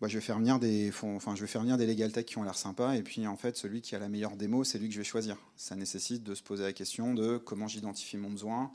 bah, 0.00 0.08
je 0.08 0.16
vais 0.16 0.22
faire 0.22 0.38
venir 0.38 0.58
des 0.58 0.90
enfin 1.04 1.36
je 1.36 1.42
vais 1.42 1.46
faire 1.46 1.60
venir 1.60 1.76
des 1.76 1.86
legal 1.86 2.10
tech 2.10 2.24
qui 2.24 2.38
ont 2.38 2.42
l'air 2.42 2.56
sympas 2.56 2.94
et 2.94 3.02
puis 3.02 3.26
en 3.26 3.36
fait 3.36 3.58
celui 3.58 3.82
qui 3.82 3.94
a 3.94 3.98
la 3.98 4.08
meilleure 4.08 4.34
démo, 4.34 4.64
c'est 4.64 4.78
lui 4.78 4.88
que 4.88 4.94
je 4.94 4.98
vais 4.98 5.04
choisir. 5.04 5.36
Ça 5.56 5.76
nécessite 5.76 6.24
de 6.24 6.34
se 6.34 6.42
poser 6.42 6.62
la 6.64 6.72
question 6.72 7.12
de 7.12 7.36
comment 7.36 7.68
j'identifie 7.68 8.16
mon 8.16 8.30
besoin. 8.30 8.70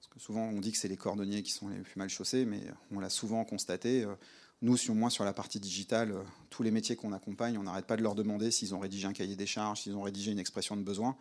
Parce 0.00 0.12
que 0.12 0.18
souvent 0.18 0.48
on 0.48 0.58
dit 0.58 0.72
que 0.72 0.78
c'est 0.78 0.88
les 0.88 0.96
cordonniers 0.96 1.44
qui 1.44 1.52
sont 1.52 1.68
les 1.68 1.78
plus 1.78 1.96
mal 1.96 2.08
chaussés, 2.08 2.44
mais 2.44 2.62
on 2.90 2.98
l'a 2.98 3.08
souvent 3.08 3.44
constaté. 3.44 4.02
Euh, 4.02 4.16
nous, 4.62 4.76
sur 4.76 4.94
moins 4.94 5.10
sur 5.10 5.24
la 5.24 5.32
partie 5.32 5.60
digitale, 5.60 6.10
euh, 6.10 6.22
tous 6.50 6.62
les 6.62 6.70
métiers 6.70 6.96
qu'on 6.96 7.12
accompagne, 7.12 7.56
on 7.58 7.64
n'arrête 7.64 7.86
pas 7.86 7.96
de 7.96 8.02
leur 8.02 8.14
demander 8.14 8.50
s'ils 8.50 8.74
ont 8.74 8.80
rédigé 8.80 9.06
un 9.06 9.12
cahier 9.12 9.36
des 9.36 9.46
charges, 9.46 9.82
s'ils 9.82 9.94
ont 9.94 10.02
rédigé 10.02 10.32
une 10.32 10.38
expression 10.38 10.76
de 10.76 10.82
besoin. 10.82 11.16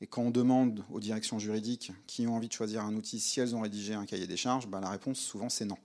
Et 0.00 0.06
quand 0.06 0.22
on 0.22 0.30
demande 0.30 0.84
aux 0.90 1.00
directions 1.00 1.38
juridiques 1.38 1.92
qui 2.06 2.26
ont 2.26 2.36
envie 2.36 2.48
de 2.48 2.52
choisir 2.52 2.84
un 2.84 2.94
outil, 2.94 3.18
si 3.18 3.40
elles 3.40 3.56
ont 3.56 3.62
rédigé 3.62 3.94
un 3.94 4.04
cahier 4.04 4.26
des 4.26 4.36
charges, 4.36 4.66
ben 4.66 4.80
la 4.80 4.90
réponse 4.90 5.18
souvent 5.18 5.48
c'est 5.48 5.64
non. 5.64 5.78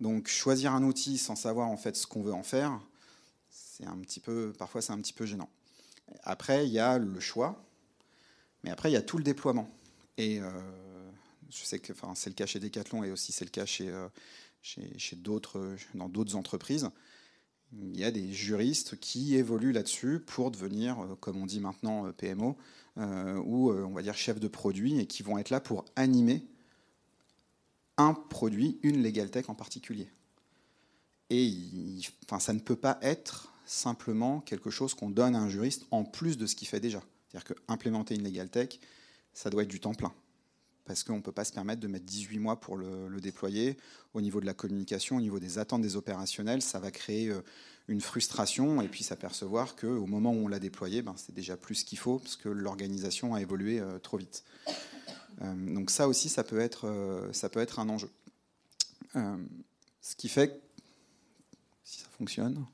Donc 0.00 0.28
choisir 0.28 0.74
un 0.74 0.82
outil 0.82 1.18
sans 1.18 1.36
savoir 1.36 1.68
en 1.68 1.76
fait 1.76 1.96
ce 1.96 2.06
qu'on 2.06 2.22
veut 2.22 2.34
en 2.34 2.42
faire, 2.42 2.80
c'est 3.48 3.86
un 3.86 3.98
petit 3.98 4.20
peu, 4.20 4.52
parfois 4.58 4.82
c'est 4.82 4.92
un 4.92 5.00
petit 5.00 5.12
peu 5.12 5.24
gênant. 5.24 5.48
Après 6.22 6.66
il 6.66 6.72
y 6.72 6.78
a 6.78 6.98
le 6.98 7.20
choix, 7.20 7.64
mais 8.62 8.70
après 8.70 8.90
il 8.90 8.94
y 8.94 8.96
a 8.96 9.02
tout 9.02 9.16
le 9.16 9.24
déploiement. 9.24 9.70
Et 10.18 10.40
euh, 10.40 10.50
je 11.50 11.64
sais 11.64 11.78
que 11.78 11.92
enfin, 11.92 12.14
c'est 12.14 12.30
le 12.30 12.34
cas 12.34 12.46
chez 12.46 12.60
Decathlon 12.60 13.04
et 13.04 13.10
aussi 13.10 13.32
c'est 13.32 13.44
le 13.44 13.50
cas 13.50 13.64
chez, 13.64 13.88
euh, 13.88 14.08
chez, 14.60 14.98
chez 14.98 15.16
d'autres, 15.16 15.76
dans 15.94 16.10
d'autres 16.10 16.36
entreprises. 16.36 16.90
Il 17.72 17.96
y 17.96 18.04
a 18.04 18.10
des 18.10 18.32
juristes 18.32 18.98
qui 18.98 19.36
évoluent 19.36 19.72
là-dessus 19.72 20.20
pour 20.20 20.50
devenir, 20.50 21.00
euh, 21.00 21.14
comme 21.20 21.36
on 21.36 21.46
dit 21.46 21.60
maintenant, 21.60 22.12
PMO, 22.12 22.56
ou 23.44 23.70
euh, 23.70 23.84
on 23.84 23.92
va 23.92 24.02
dire 24.02 24.14
chefs 24.14 24.40
de 24.40 24.48
produit, 24.48 24.98
et 24.98 25.06
qui 25.06 25.22
vont 25.22 25.38
être 25.38 25.50
là 25.50 25.60
pour 25.60 25.84
animer 25.96 26.46
un 27.96 28.14
produit, 28.14 28.78
une 28.82 29.02
legal 29.02 29.30
tech 29.30 29.48
en 29.48 29.54
particulier. 29.54 30.08
Et 31.28 31.52
ça 32.38 32.52
ne 32.52 32.58
peut 32.58 32.76
pas 32.76 32.98
être 33.02 33.52
simplement 33.64 34.40
quelque 34.40 34.70
chose 34.70 34.94
qu'on 34.94 35.10
donne 35.10 35.36
à 35.36 35.38
un 35.38 35.48
juriste 35.48 35.86
en 35.90 36.04
plus 36.04 36.36
de 36.36 36.46
ce 36.46 36.56
qu'il 36.56 36.66
fait 36.66 36.80
déjà. 36.80 37.02
C'est-à-dire 37.28 37.54
qu'implémenter 37.66 38.16
une 38.16 38.24
legal 38.24 38.48
tech, 38.48 38.80
ça 39.32 39.50
doit 39.50 39.62
être 39.62 39.68
du 39.68 39.80
temps 39.80 39.94
plein. 39.94 40.12
Parce 40.84 41.04
qu'on 41.04 41.16
ne 41.16 41.20
peut 41.20 41.32
pas 41.32 41.44
se 41.44 41.52
permettre 41.52 41.80
de 41.80 41.88
mettre 41.88 42.06
18 42.06 42.38
mois 42.38 42.58
pour 42.58 42.76
le, 42.76 43.20
déployer. 43.20 43.76
Au 44.14 44.20
niveau 44.20 44.40
de 44.40 44.46
la 44.46 44.54
communication, 44.54 45.16
au 45.16 45.20
niveau 45.20 45.38
des 45.38 45.58
attentes 45.58 45.82
des 45.82 45.96
opérationnels, 45.96 46.62
ça 46.62 46.80
va 46.80 46.90
créer 46.90 47.28
euh, 47.28 47.42
une 47.86 48.00
frustration 48.00 48.80
et 48.82 48.88
puis 48.88 49.04
s'apercevoir 49.04 49.76
qu'au 49.76 50.06
moment 50.06 50.32
où 50.32 50.44
on 50.44 50.48
l'a 50.48 50.58
déployé, 50.58 51.02
ben, 51.02 51.14
c'est 51.16 51.34
déjà 51.34 51.56
plus 51.56 51.84
qu'il 51.84 51.98
faut 51.98 52.18
parce 52.18 52.36
que 52.36 52.48
l'organisation 52.48 53.34
a 53.34 53.40
évolué 53.40 53.78
euh, 53.78 53.98
trop 53.98 54.16
vite. 54.16 54.44
Euh, 55.42 55.74
donc 55.74 55.90
ça 55.90 56.08
aussi, 56.08 56.28
ça 56.28 56.44
peut 56.44 56.60
être, 56.60 57.28
ça 57.32 57.48
peut 57.48 57.60
être 57.60 57.78
un 57.78 57.88
enjeu. 57.88 58.10
ce 59.14 60.16
qui 60.16 60.28
fait, 60.28 60.60
si 61.84 62.00
ça 62.00 62.08
fonctionne, 62.18 62.64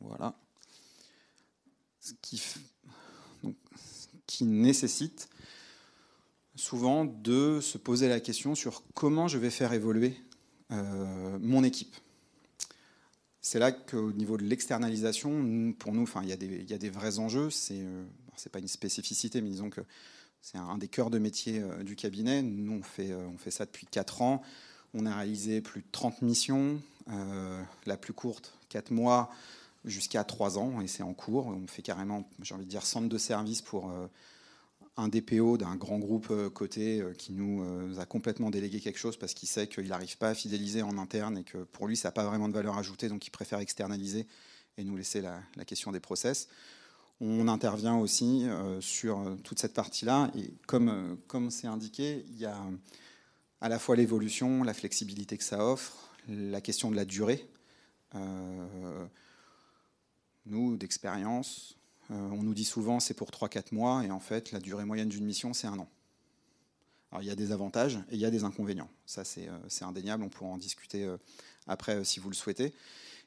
voilà, 0.00 0.34
ce 2.00 2.12
qui 4.26 4.44
nécessite 4.44 5.28
souvent 6.56 7.04
de 7.04 7.60
se 7.60 7.78
poser 7.78 8.08
la 8.08 8.20
question 8.20 8.54
sur 8.54 8.82
comment 8.94 9.28
je 9.28 9.38
vais 9.38 9.50
faire 9.50 9.72
évoluer 9.72 10.16
mon 11.40 11.62
équipe 11.62 11.94
c'est 13.44 13.58
là 13.58 13.72
qu'au 13.72 14.10
niveau 14.12 14.38
de 14.38 14.42
l'externalisation, 14.42 15.74
pour 15.78 15.92
nous, 15.92 16.08
il, 16.22 16.28
y 16.28 16.32
a 16.72 16.78
des, 16.78 16.90
vrais 16.90 17.18
enjeux. 17.18 17.50
C'est 17.50 17.74
n'est 17.74 17.84
euh, 17.84 18.50
pas 18.50 18.58
une 18.58 18.68
spécificité, 18.68 19.42
mais 19.42 19.50
disons 19.50 19.68
que 19.68 19.82
c'est 20.40 20.56
un 20.56 20.78
des 20.78 20.88
cœurs 20.88 21.10
de 21.10 21.18
métier 21.18 21.60
euh, 21.60 21.82
du 21.82 21.94
cabinet. 21.94 22.40
Nous, 22.40 22.72
on 22.72 22.82
fait, 22.82 23.12
euh, 23.12 23.26
on 23.28 23.36
fait 23.36 23.50
ça 23.50 23.66
depuis 23.66 23.86
4 23.86 24.22
ans. 24.22 24.40
On 24.94 25.04
a 25.04 25.14
réalisé 25.14 25.60
plus 25.60 25.82
de 25.82 25.86
30 25.92 26.22
missions, 26.22 26.80
la 27.84 27.96
plus 27.98 28.14
courte, 28.14 28.54
4 28.70 28.92
mois, 28.92 29.30
jusqu'à 29.84 30.24
3 30.24 30.58
ans, 30.58 30.80
et 30.80 30.86
c'est 30.86 31.02
en 31.02 31.12
cours. 31.12 31.48
On 31.48 31.66
fait 31.66 31.82
carrément, 31.82 32.26
j'ai 32.40 32.54
envie 32.54 32.64
de 32.64 32.70
dire, 32.70 32.86
centre 32.86 33.10
de 33.10 33.18
service 33.18 33.60
pour 33.60 33.92
un 34.96 35.08
DPO 35.08 35.58
d'un 35.58 35.74
grand 35.76 35.98
groupe 35.98 36.28
euh, 36.30 36.48
côté 36.50 37.00
euh, 37.00 37.12
qui 37.14 37.32
nous 37.32 37.62
euh, 37.64 37.98
a 37.98 38.06
complètement 38.06 38.50
délégué 38.50 38.80
quelque 38.80 38.98
chose 38.98 39.16
parce 39.16 39.34
qu'il 39.34 39.48
sait 39.48 39.66
qu'il 39.66 39.88
n'arrive 39.88 40.16
pas 40.18 40.28
à 40.30 40.34
fidéliser 40.34 40.82
en 40.82 40.98
interne 40.98 41.38
et 41.38 41.44
que 41.44 41.58
pour 41.58 41.88
lui, 41.88 41.96
ça 41.96 42.08
n'a 42.08 42.12
pas 42.12 42.24
vraiment 42.24 42.48
de 42.48 42.54
valeur 42.54 42.78
ajoutée, 42.78 43.08
donc 43.08 43.26
il 43.26 43.30
préfère 43.30 43.58
externaliser 43.58 44.26
et 44.76 44.84
nous 44.84 44.96
laisser 44.96 45.20
la, 45.20 45.42
question 45.64 45.90
des 45.92 46.00
process. 46.00 46.48
On 47.20 47.46
intervient 47.46 47.96
aussi 47.96 48.44
sur 48.80 49.36
toute 49.44 49.60
cette 49.60 49.72
partie-là 49.72 50.32
et 50.36 50.52
comme 50.66 51.16
comme 51.28 51.52
c'est 51.52 51.68
indiqué, 51.68 52.24
il 52.28 52.38
y 52.38 52.44
a 52.44 52.60
à 53.60 53.68
la 53.68 53.78
fois 53.78 53.94
l'évolution, 53.94 54.64
la 54.64 54.74
flexibilité 54.74 55.38
que 55.38 55.44
ça 55.44 55.64
offre, 55.64 56.10
la 56.28 56.60
question 56.60 56.90
de 56.90 56.96
la 56.96 57.04
durée. 57.04 57.48
nous, 60.46 60.76
d'expérience, 60.76 61.76
on 62.10 62.42
nous 62.42 62.54
dit 62.54 62.64
souvent 62.64 63.00
c'est 63.00 63.14
pour 63.14 63.30
3-4 63.30 63.74
mois, 63.74 64.04
et 64.04 64.10
en 64.10 64.20
fait, 64.20 64.52
la 64.52 64.60
durée 64.60 64.84
moyenne 64.84 65.08
d'une 65.08 65.24
mission, 65.24 65.52
c'est 65.52 65.66
un 65.66 65.78
an. 65.78 65.88
Alors, 67.10 67.22
il 67.22 67.26
y 67.26 67.30
a 67.30 67.36
des 67.36 67.52
avantages 67.52 67.96
et 68.10 68.14
il 68.14 68.20
y 68.20 68.24
a 68.24 68.30
des 68.30 68.42
inconvénients. 68.42 68.90
Ça, 69.06 69.24
c'est 69.24 69.48
euh, 69.48 69.86
indéniable. 69.86 70.24
On 70.24 70.28
pourra 70.28 70.50
en 70.50 70.58
discuter 70.58 71.04
euh, 71.04 71.16
après 71.68 72.04
si 72.04 72.18
vous 72.18 72.28
le 72.28 72.34
souhaitez. 72.34 72.74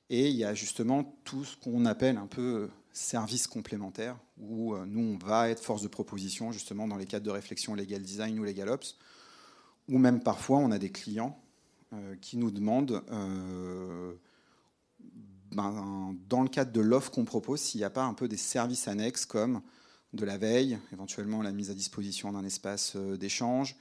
Et 0.10 0.28
il 0.30 0.36
y 0.36 0.44
a 0.44 0.54
justement 0.54 1.18
tout 1.24 1.46
ce 1.46 1.56
qu'on 1.56 1.86
appelle 1.86 2.18
un 2.18 2.28
peu 2.28 2.70
service 2.92 3.48
complémentaire, 3.48 4.18
où 4.40 4.76
nous, 4.86 5.02
on 5.02 5.26
va 5.26 5.50
être 5.50 5.62
force 5.62 5.82
de 5.82 5.88
proposition, 5.88 6.52
justement, 6.52 6.88
dans 6.88 6.96
les 6.96 7.06
cadres 7.06 7.26
de 7.26 7.32
réflexion 7.32 7.76
legal 7.76 8.02
design 8.02 8.40
ou 8.40 8.44
legal 8.44 8.70
ops, 8.70 8.98
ou 9.90 9.98
même 9.98 10.22
parfois, 10.22 10.60
on 10.60 10.72
a 10.72 10.80
des 10.80 10.92
clients 10.92 11.38
qui 12.22 12.38
nous 12.38 12.52
demandent 12.52 13.04
ben, 15.52 16.16
dans 16.28 16.42
le 16.42 16.50
cadre 16.50 16.72
de 16.72 16.82
l'offre 16.82 17.12
qu'on 17.12 17.26
propose, 17.26 17.62
s'il 17.62 17.80
n'y 17.80 17.86
a 17.86 17.90
pas 17.90 18.04
un 18.04 18.14
peu 18.14 18.28
des 18.28 18.38
services 18.38 18.88
annexes 18.88 19.26
comme 19.26 19.62
de 20.14 20.26
la 20.26 20.38
veille, 20.38 20.78
éventuellement 20.94 21.42
la 21.42 21.52
mise 21.52 21.70
à 21.70 21.74
disposition 21.74 22.32
d'un 22.32 22.44
espace 22.44 22.94
euh, 22.96 23.18
d'échange, 23.18 23.76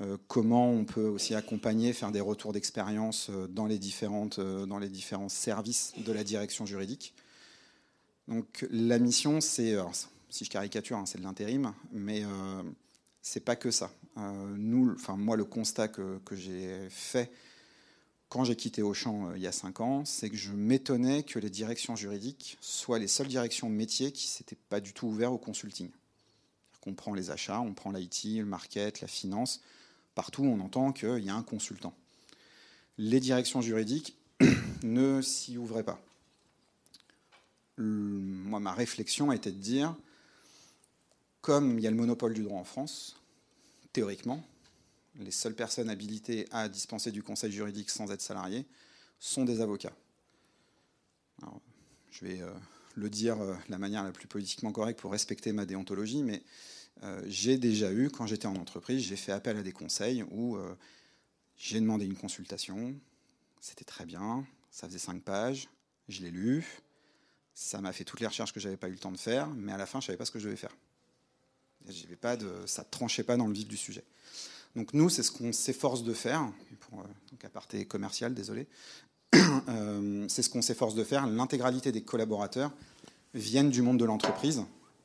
euh, 0.00 0.18
comment 0.28 0.70
on 0.70 0.84
peut 0.84 1.06
aussi 1.06 1.34
accompagner, 1.34 1.94
faire 1.94 2.12
des 2.12 2.20
retours 2.20 2.52
d'expérience 2.52 3.28
euh, 3.30 3.46
dans, 3.48 3.64
les 3.66 3.78
dans 3.78 4.78
les 4.78 4.88
différents 4.90 5.28
services 5.30 5.94
de 6.04 6.12
la 6.12 6.22
direction 6.22 6.66
juridique. 6.66 7.14
Donc 8.28 8.66
la 8.70 8.98
mission, 8.98 9.40
c'est, 9.40 9.76
si 10.28 10.44
je 10.44 10.50
caricature, 10.50 10.98
hein, 10.98 11.06
c'est 11.06 11.18
de 11.18 11.22
l'intérim, 11.22 11.72
mais 11.92 12.24
euh, 12.24 12.62
c'est 13.22 13.40
pas 13.40 13.56
que 13.56 13.70
ça. 13.70 13.90
nous, 14.56 14.92
enfin 14.92 15.16
moi, 15.16 15.36
le 15.36 15.44
constat 15.44 15.88
que 15.88 16.20
j'ai 16.32 16.88
fait 16.90 17.30
quand 18.36 18.44
j'ai 18.44 18.54
quitté 18.54 18.82
Auchan 18.82 19.30
euh, 19.30 19.36
il 19.38 19.42
y 19.42 19.46
a 19.46 19.52
cinq 19.52 19.80
ans, 19.80 20.04
c'est 20.04 20.28
que 20.28 20.36
je 20.36 20.52
m'étonnais 20.52 21.22
que 21.22 21.38
les 21.38 21.48
directions 21.48 21.96
juridiques 21.96 22.58
soient 22.60 22.98
les 22.98 23.08
seules 23.08 23.28
directions 23.28 23.70
de 23.70 23.74
métier 23.74 24.12
qui 24.12 24.26
s'étaient 24.26 24.58
pas 24.68 24.78
du 24.78 24.92
tout 24.92 25.06
ouvertes 25.06 25.32
au 25.32 25.38
consulting. 25.38 25.88
On 26.84 26.92
prend 26.92 27.14
les 27.14 27.30
achats, 27.30 27.60
on 27.60 27.72
prend 27.72 27.92
l'IT, 27.92 28.24
le 28.24 28.44
market, 28.44 29.00
la 29.00 29.08
finance. 29.08 29.62
Partout, 30.14 30.44
on 30.44 30.60
entend 30.60 30.92
qu'il 30.92 31.24
y 31.24 31.30
a 31.30 31.34
un 31.34 31.42
consultant. 31.42 31.94
Les 32.98 33.20
directions 33.20 33.62
juridiques 33.62 34.18
ne 34.82 35.22
s'y 35.22 35.56
ouvraient 35.56 35.82
pas. 35.82 35.98
Moi, 37.78 38.60
ma 38.60 38.74
réflexion 38.74 39.32
était 39.32 39.50
de 39.50 39.58
dire, 39.58 39.96
comme 41.40 41.78
il 41.78 41.84
y 41.84 41.86
a 41.86 41.90
le 41.90 41.96
monopole 41.96 42.34
du 42.34 42.42
droit 42.42 42.60
en 42.60 42.64
France, 42.64 43.16
théoriquement, 43.94 44.44
les 45.18 45.30
seules 45.30 45.54
personnes 45.54 45.90
habilitées 45.90 46.46
à 46.50 46.68
dispenser 46.68 47.12
du 47.12 47.22
conseil 47.22 47.52
juridique 47.52 47.90
sans 47.90 48.10
être 48.10 48.22
salariés 48.22 48.66
sont 49.18 49.44
des 49.44 49.60
avocats. 49.60 49.96
je 52.10 52.24
vais 52.24 52.40
euh, 52.40 52.52
le 52.94 53.08
dire 53.08 53.40
euh, 53.40 53.54
de 53.54 53.70
la 53.70 53.78
manière 53.78 54.04
la 54.04 54.12
plus 54.12 54.26
politiquement 54.26 54.72
correcte 54.72 55.00
pour 55.00 55.12
respecter 55.12 55.52
ma 55.52 55.66
déontologie, 55.66 56.22
mais 56.22 56.42
j'ai 57.26 57.58
déjà 57.58 57.92
eu, 57.92 58.08
quand 58.08 58.26
j'étais 58.26 58.46
en 58.46 58.56
entreprise, 58.56 59.02
j'ai 59.02 59.16
fait 59.16 59.30
appel 59.30 59.58
à 59.58 59.62
des 59.62 59.72
conseils 59.72 60.22
où 60.30 60.56
j'ai 61.58 61.78
demandé 61.78 62.06
une 62.06 62.16
consultation, 62.16 62.94
c'était 63.60 63.84
très 63.84 64.06
bien, 64.06 64.46
ça 64.70 64.86
faisait 64.86 64.98
cinq 64.98 65.22
pages, 65.22 65.68
je 66.08 66.22
l'ai 66.22 66.30
lu, 66.30 66.64
ça 67.54 67.80
m'a 67.80 67.92
fait 67.92 68.04
toutes 68.04 68.20
les 68.20 68.26
recherches 68.26 68.52
que 68.52 68.60
j'avais 68.60 68.76
pas 68.76 68.88
eu 68.88 68.92
le 68.92 68.98
temps 68.98 69.10
de 69.10 69.16
faire, 69.16 69.48
mais 69.48 69.72
à 69.72 69.78
la 69.78 69.86
fin, 69.86 70.00
je 70.00 70.06
savais 70.06 70.18
pas 70.18 70.26
ce 70.26 70.30
que 70.30 70.38
je 70.38 70.44
devais 70.44 70.56
faire. 70.56 70.76
Pas 72.20 72.36
de, 72.36 72.50
ça 72.66 72.82
ne 72.82 72.88
tranchait 72.90 73.22
pas 73.22 73.36
dans 73.36 73.46
le 73.46 73.54
vif 73.54 73.66
du 73.66 73.76
sujet. 73.76 74.04
Donc 74.76 74.92
nous, 74.92 75.08
c'est 75.08 75.22
ce 75.22 75.32
qu'on 75.32 75.52
s'efforce 75.52 76.04
de 76.04 76.12
faire, 76.12 76.46
pour, 76.80 77.00
euh, 77.00 77.04
donc 77.32 77.44
à 77.44 77.48
parté 77.48 77.86
commercial, 77.86 78.34
désolé, 78.34 78.66
euh, 79.34 80.26
c'est 80.28 80.42
ce 80.42 80.50
qu'on 80.50 80.62
s'efforce 80.62 80.94
de 80.94 81.02
faire. 81.02 81.26
L'intégralité 81.26 81.92
des 81.92 82.02
collaborateurs 82.02 82.70
viennent 83.32 83.70
du 83.70 83.80
monde 83.80 83.98
de 83.98 84.04
l'entreprise 84.04 84.62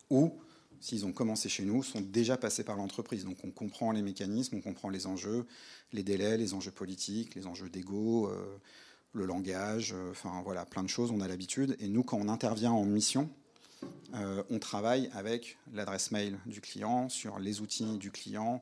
ou, 0.10 0.34
s'ils 0.82 1.06
ont 1.06 1.14
commencé 1.14 1.48
chez 1.48 1.64
nous, 1.64 1.84
sont 1.84 2.02
déjà 2.02 2.36
passés 2.36 2.66
par 2.66 2.76
l'entreprise. 2.76 3.24
Donc 3.24 3.38
on 3.46 3.50
comprend 3.50 3.94
les 3.94 4.02
mécanismes, 4.02 4.58
on 4.58 4.62
comprend 4.62 4.90
les 4.90 5.08
enjeux, 5.08 5.46
les 5.94 6.04
délais, 6.04 6.36
les 6.36 6.54
enjeux 6.54 6.72
politiques, 6.72 7.34
les 7.36 7.48
enjeux 7.48 7.70
d'ego, 7.70 8.28
euh, 8.28 8.58
le 9.14 9.26
langage, 9.26 9.96
enfin 10.10 10.42
voilà, 10.44 10.66
plein 10.66 10.84
de 10.84 10.90
choses, 10.90 11.12
on 11.12 11.22
a 11.22 11.30
l'habitude. 11.30 11.78
Et 11.80 11.88
nous, 11.88 12.04
quand 12.04 12.18
on 12.18 12.28
intervient 12.28 12.72
en 12.72 12.86
mission, 12.86 13.30
on 14.14 14.60
travaille 14.60 15.10
avec 15.14 15.58
l'adresse 15.74 16.12
mail 16.12 16.38
du 16.46 16.62
client, 16.62 17.10
sur 17.10 17.40
les 17.40 17.62
outils 17.62 17.98
du 17.98 18.12
client, 18.12 18.62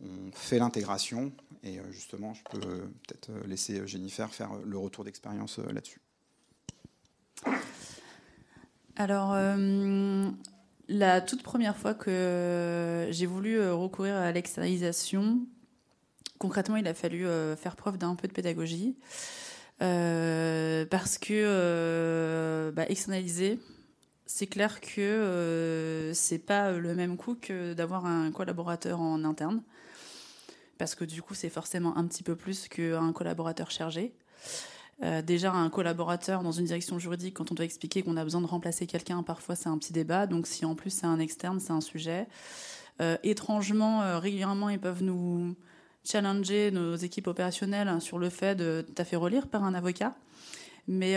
on 0.00 0.32
fait 0.32 0.58
l'intégration 0.58 1.32
et 1.64 1.78
euh, 1.78 1.82
justement, 1.90 2.34
je 2.34 2.42
peux 2.44 2.66
euh, 2.66 2.86
peut-être 3.06 3.30
euh, 3.30 3.46
laisser 3.46 3.86
Jennifer 3.86 4.32
faire 4.32 4.50
le 4.64 4.78
retour 4.78 5.04
d'expérience 5.04 5.58
là-dessus. 5.58 6.00
Alors, 8.96 9.34
la 10.88 11.20
toute 11.20 11.42
première 11.42 11.76
fois 11.76 11.94
que 11.94 13.08
j'ai 13.10 13.26
voulu 13.26 13.60
recourir 13.70 14.14
à 14.14 14.30
l'externalisation, 14.30 15.40
concrètement, 16.38 16.76
il 16.76 16.86
a 16.86 16.94
fallu 16.94 17.26
faire 17.56 17.74
preuve 17.74 17.98
d'un 17.98 18.14
peu 18.14 18.28
de 18.28 18.32
pédagogie. 18.32 18.96
parce 19.78 21.18
que 21.18 22.72
bah, 22.76 22.84
externaliser, 22.88 23.58
c'est 24.26 24.46
clair 24.46 24.80
que 24.80 26.12
c'est 26.14 26.38
pas 26.38 26.70
le 26.70 26.94
même 26.94 27.16
coup 27.16 27.34
que 27.34 27.74
d'avoir 27.74 28.06
un 28.06 28.30
collaborateur 28.30 29.00
en 29.00 29.24
interne 29.24 29.60
parce 30.78 30.94
que 30.94 31.04
du 31.04 31.22
coup, 31.22 31.34
c'est 31.34 31.48
forcément 31.48 31.96
un 31.96 32.06
petit 32.06 32.22
peu 32.22 32.36
plus 32.36 32.68
qu'un 32.68 33.12
collaborateur 33.12 33.70
chargé. 33.70 34.14
Euh, 35.02 35.22
déjà, 35.22 35.52
un 35.52 35.70
collaborateur 35.70 36.42
dans 36.42 36.52
une 36.52 36.66
direction 36.66 36.98
juridique, 36.98 37.34
quand 37.34 37.50
on 37.50 37.54
doit 37.54 37.64
expliquer 37.64 38.02
qu'on 38.02 38.16
a 38.16 38.24
besoin 38.24 38.40
de 38.40 38.46
remplacer 38.46 38.86
quelqu'un, 38.86 39.22
parfois 39.22 39.56
c'est 39.56 39.68
un 39.68 39.78
petit 39.78 39.92
débat. 39.92 40.26
Donc, 40.26 40.46
si 40.46 40.64
en 40.64 40.74
plus 40.74 40.90
c'est 40.90 41.06
un 41.06 41.18
externe, 41.18 41.60
c'est 41.60 41.72
un 41.72 41.80
sujet. 41.80 42.26
Euh, 43.00 43.16
étrangement, 43.24 44.02
euh, 44.02 44.18
régulièrement, 44.18 44.68
ils 44.68 44.78
peuvent 44.78 45.02
nous 45.02 45.56
challenger, 46.04 46.70
nos 46.70 46.94
équipes 46.96 47.26
opérationnelles, 47.26 48.00
sur 48.00 48.18
le 48.18 48.28
fait 48.28 48.54
de 48.54 48.86
t'as 48.94 49.04
fait 49.04 49.16
relire 49.16 49.48
par 49.48 49.64
un 49.64 49.74
avocat. 49.74 50.14
Mais 50.86 51.16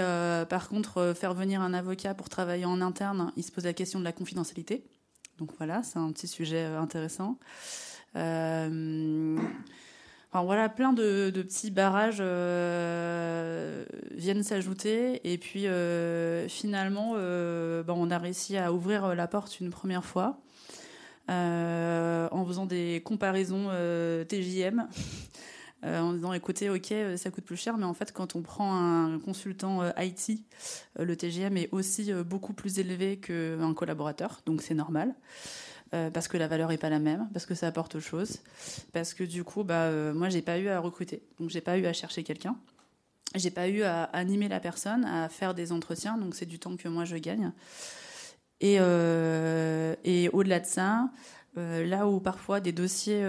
par 0.50 0.70
contre, 0.70 1.14
faire 1.14 1.34
venir 1.34 1.60
un 1.60 1.74
avocat 1.74 2.14
pour 2.14 2.30
travailler 2.30 2.64
en 2.64 2.80
interne, 2.80 3.34
il 3.36 3.44
se 3.44 3.52
pose 3.52 3.66
la 3.66 3.74
question 3.74 4.00
de 4.00 4.06
la 4.06 4.14
confidentialité. 4.14 4.86
Donc 5.40 5.52
voilà, 5.58 5.84
c'est 5.84 6.00
un 6.00 6.10
petit 6.14 6.30
sujet 6.30 6.64
intéressant. 6.64 7.38
Euh, 8.18 9.38
enfin, 10.32 10.44
voilà, 10.44 10.70
plein 10.70 10.94
de, 10.94 11.32
petits 11.32 11.72
barrages 11.72 12.18
euh, 12.20 13.86
viennent 14.12 14.44
s'ajouter. 14.44 15.22
Et 15.32 15.38
puis 15.38 15.68
euh, 15.68 16.48
finalement, 16.48 17.14
ben, 17.14 17.94
on 17.96 18.10
a 18.10 18.18
réussi 18.18 18.58
à 18.58 18.74
ouvrir 18.74 19.16
la 19.16 19.28
porte 19.28 19.60
une 19.60 19.70
première 19.70 20.06
fois. 20.06 20.40
en 21.30 22.46
faisant 22.46 22.66
des 22.66 23.02
comparaisons 23.06 23.70
TJM, 24.28 24.88
en 25.84 26.14
disant 26.14 26.34
écoutez, 26.34 26.70
ok, 26.70 26.94
ça 27.18 27.30
coûte 27.30 27.46
plus 27.46 27.58
cher, 27.58 27.78
mais 27.78 27.86
en 27.86 27.94
fait, 27.94 28.12
quand 28.12 28.36
on 28.36 28.42
prend 28.42 28.74
un 28.76 29.20
consultant 29.20 29.82
IT, 29.98 30.42
le 30.98 31.16
TJM 31.16 31.58
est 31.58 31.70
aussi 31.72 32.14
beaucoup 32.14 32.54
plus 32.54 32.80
élevé 32.80 33.18
qu'un 33.20 33.74
collaborateur, 33.74 34.42
donc 34.46 34.62
c'est 34.62 34.74
normal. 34.74 35.14
Euh, 35.94 36.10
parce 36.10 36.28
que 36.28 36.36
la 36.36 36.48
valeur 36.48 36.72
est 36.72 36.78
pas 36.78 36.90
la 36.90 37.00
même, 37.00 37.30
parce 37.32 37.46
que 37.46 37.56
ça 37.56 37.68
apporte 37.68 37.96
autre 37.96 38.06
chose, 38.06 38.40
parce 38.92 39.14
que 39.14 39.24
du 39.24 39.46
coup, 39.46 39.64
bah, 39.64 39.84
euh, 39.84 40.14
moi, 40.14 40.28
j'ai 40.28 40.42
pas 40.42 40.60
eu 40.60 40.68
à 40.68 40.80
recruter, 40.80 41.22
donc 41.40 41.50
j'ai 41.50 41.62
pas 41.62 41.78
eu 41.78 41.86
à 41.86 41.94
chercher 41.94 42.24
quelqu'un, 42.24 42.58
j'ai 43.36 43.52
pas 43.52 43.70
eu 43.70 43.84
à 43.84 44.04
animer 44.04 44.50
la 44.50 44.60
personne, 44.60 45.06
à 45.06 45.30
faire 45.30 45.54
des 45.54 45.72
entretiens, 45.72 46.18
donc 46.18 46.36
c'est 46.36 46.46
du 46.46 46.60
temps 46.60 46.76
que 46.76 46.90
moi 46.90 47.06
je 47.06 47.16
gagne. 47.16 47.54
Et, 48.60 48.78
euh, 48.80 49.96
et 50.04 50.28
au-delà 50.30 50.60
de 50.60 50.66
ça, 50.66 51.10
là 51.56 52.08
où 52.08 52.20
parfois 52.20 52.60
des 52.60 52.72
dossiers 52.72 53.24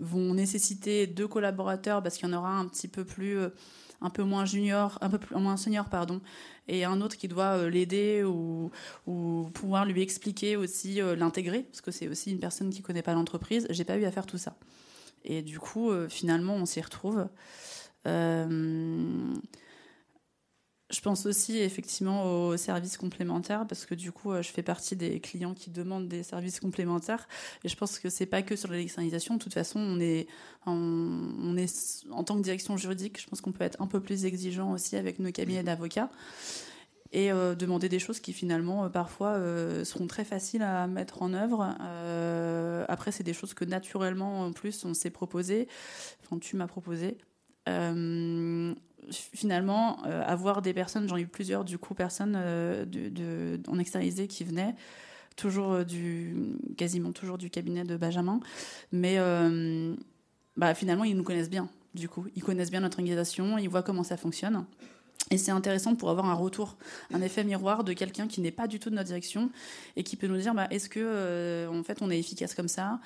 vont 0.00 0.32
nécessiter 0.34 1.06
deux 1.06 1.28
collaborateurs, 1.28 2.02
parce 2.02 2.16
qu'il 2.16 2.28
y 2.28 2.32
en 2.32 2.36
aura 2.38 2.52
un 2.52 2.66
petit 2.66 2.88
peu 2.88 3.04
plus 3.04 3.38
un 4.00 4.10
peu 4.10 4.22
moins 4.22 4.44
junior, 4.44 4.98
un 5.00 5.10
peu 5.10 5.18
plus, 5.18 5.34
moins 5.36 5.56
senior, 5.56 5.88
pardon, 5.88 6.20
et 6.68 6.84
un 6.84 7.00
autre 7.00 7.16
qui 7.16 7.28
doit 7.28 7.56
euh, 7.56 7.70
l'aider 7.70 8.22
ou, 8.24 8.70
ou, 9.06 9.50
pouvoir 9.54 9.84
lui 9.84 10.02
expliquer 10.02 10.56
aussi 10.56 11.00
euh, 11.00 11.16
l'intégrer, 11.16 11.62
parce 11.62 11.80
que 11.80 11.90
c'est 11.90 12.08
aussi 12.08 12.30
une 12.30 12.40
personne 12.40 12.70
qui 12.70 12.82
connaît 12.82 13.02
pas 13.02 13.14
l'entreprise. 13.14 13.66
J'ai 13.70 13.84
pas 13.84 13.96
eu 13.96 14.04
à 14.04 14.12
faire 14.12 14.26
tout 14.26 14.38
ça. 14.38 14.56
Et 15.24 15.42
du 15.42 15.58
coup, 15.58 15.90
euh, 15.90 16.08
finalement, 16.08 16.54
on 16.54 16.66
s'y 16.66 16.80
retrouve. 16.80 17.26
Je 20.90 21.00
pense 21.02 21.26
aussi 21.26 21.58
effectivement 21.58 22.48
aux 22.48 22.56
services 22.56 22.96
complémentaires 22.96 23.66
parce 23.66 23.84
que 23.84 23.94
du 23.94 24.10
coup, 24.10 24.32
je 24.34 24.48
fais 24.48 24.62
partie 24.62 24.96
des 24.96 25.20
clients 25.20 25.52
qui 25.52 25.68
demandent 25.68 26.08
des 26.08 26.22
services 26.22 26.60
complémentaires 26.60 27.28
et 27.62 27.68
je 27.68 27.76
pense 27.76 27.98
que 27.98 28.08
c'est 28.08 28.24
pas 28.24 28.40
que 28.40 28.56
sur 28.56 28.70
l'externalisation. 28.70 29.34
De 29.34 29.42
toute 29.42 29.52
façon, 29.52 29.80
on 29.80 30.00
est, 30.00 30.26
on, 30.64 31.56
est 31.58 32.06
en 32.10 32.24
tant 32.24 32.36
que 32.36 32.42
direction 32.42 32.78
juridique, 32.78 33.20
je 33.20 33.26
pense 33.26 33.42
qu'on 33.42 33.52
peut 33.52 33.64
être 33.64 33.80
un 33.82 33.86
peu 33.86 34.00
plus 34.00 34.24
exigeant 34.24 34.72
aussi 34.72 34.96
avec 34.96 35.18
nos 35.18 35.30
cabinets 35.30 35.62
d'avocats 35.62 36.10
et 37.12 37.32
euh, 37.32 37.54
demander 37.54 37.88
des 37.88 37.98
choses 37.98 38.20
qui 38.20 38.32
finalement 38.32 38.84
euh, 38.84 38.88
parfois 38.88 39.30
euh, 39.30 39.84
seront 39.84 40.06
très 40.06 40.24
faciles 40.24 40.62
à 40.62 40.86
mettre 40.86 41.22
en 41.22 41.32
œuvre. 41.32 41.74
après, 42.88 43.12
c'est 43.12 43.24
des 43.24 43.32
choses 43.32 43.54
que 43.54 43.64
naturellement 43.64 44.42
en 44.42 44.52
plus 44.52 44.84
on 44.84 44.94
s'est 44.94 45.10
proposé, 45.10 45.68
enfin 46.24 46.38
tu 46.38 46.56
m'as 46.56 46.66
proposé 46.66 47.18
finalement, 49.10 50.04
euh, 50.06 50.22
avoir 50.24 50.62
des 50.62 50.74
personnes, 50.74 51.08
j'en 51.08 51.16
ai 51.16 51.22
eu 51.22 51.26
plusieurs 51.26 51.64
du 51.64 51.78
coup, 51.78 51.94
personnes 51.94 52.34
euh, 52.36 53.56
en 53.66 53.78
externalisé 53.78 54.26
qui 54.28 54.44
venaient, 54.44 54.74
toujours 55.36 55.72
euh, 55.72 55.84
du, 55.84 56.36
quasiment 56.76 57.12
toujours 57.12 57.38
du 57.38 57.50
cabinet 57.50 57.84
de 57.84 57.96
Benjamin, 57.96 58.40
mais 58.92 59.18
bah, 60.56 60.74
finalement, 60.74 61.04
ils 61.04 61.16
nous 61.16 61.22
connaissent 61.22 61.50
bien, 61.50 61.68
du 61.94 62.08
coup. 62.08 62.26
Ils 62.34 62.42
connaissent 62.42 62.70
bien 62.70 62.80
notre 62.80 62.98
organisation, 62.98 63.58
ils 63.58 63.68
voient 63.68 63.82
comment 63.82 64.02
ça 64.02 64.16
fonctionne. 64.16 64.64
Et 65.30 65.36
c'est 65.36 65.50
intéressant 65.50 65.94
pour 65.94 66.08
avoir 66.10 66.26
un 66.26 66.34
retour, 66.34 66.76
un 67.12 67.20
effet 67.20 67.44
miroir 67.44 67.84
de 67.84 67.92
quelqu'un 67.92 68.26
qui 68.26 68.40
n'est 68.40 68.50
pas 68.50 68.66
du 68.66 68.78
tout 68.78 68.88
de 68.88 68.94
notre 68.94 69.08
direction 69.08 69.50
et 69.96 70.02
qui 70.02 70.16
peut 70.16 70.26
nous 70.26 70.38
dire 70.38 70.54
bah, 70.54 70.68
est-ce 70.70 70.88
que 70.88 71.00
euh, 71.02 71.68
en 71.68 71.82
fait 71.82 72.00
on 72.00 72.10
est 72.10 72.18
efficace 72.18 72.54
comme 72.54 72.68
ça? 72.68 72.98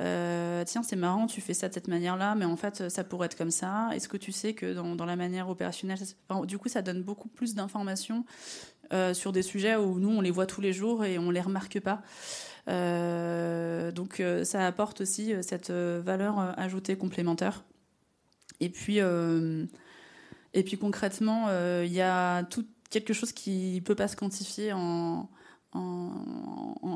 Euh, 0.00 0.64
Tiens, 0.64 0.82
c'est 0.82 0.96
marrant, 0.96 1.26
tu 1.26 1.40
fais 1.40 1.52
ça 1.54 1.68
de 1.68 1.74
cette 1.74 1.88
manière-là, 1.88 2.34
mais 2.34 2.46
en 2.46 2.56
fait 2.56 2.88
ça 2.88 3.04
pourrait 3.04 3.26
être 3.26 3.36
comme 3.36 3.50
ça. 3.50 3.90
Est-ce 3.92 4.08
que 4.08 4.16
tu 4.16 4.32
sais 4.32 4.54
que 4.54 4.72
dans, 4.72 5.04
la 5.04 5.16
manière 5.16 5.50
opérationnelle, 5.50 5.98
du 6.44 6.58
coup 6.58 6.68
ça 6.68 6.80
donne 6.80 7.02
beaucoup 7.02 7.28
plus 7.28 7.54
d'informations 7.54 8.24
euh, 8.92 9.12
sur 9.12 9.32
des 9.32 9.42
sujets 9.42 9.76
où 9.76 9.98
nous 9.98 10.10
on 10.10 10.20
les 10.22 10.30
voit 10.30 10.46
tous 10.46 10.62
les 10.62 10.72
jours 10.72 11.04
et 11.04 11.18
on 11.18 11.30
les 11.30 11.40
remarque 11.40 11.80
pas. 11.80 12.02
donc 13.92 14.22
ça 14.44 14.66
apporte 14.66 15.02
aussi 15.02 15.34
cette 15.42 15.70
valeur 15.70 16.38
ajoutée 16.58 16.96
complémentaire. 16.96 17.64
Et 18.60 18.70
puis 18.70 19.00
et 20.56 20.62
puis 20.62 20.78
concrètement, 20.78 21.46
euh, 21.48 21.84
il 21.86 21.92
y 21.92 22.00
a 22.00 22.42
tout 22.44 22.64
quelque 22.88 23.12
chose 23.12 23.32
qui 23.32 23.74
ne 23.74 23.80
peut 23.80 23.94
pas 23.94 24.08
se 24.08 24.16
quantifier 24.16 24.72
en, 24.72 25.28
en, 25.72 26.12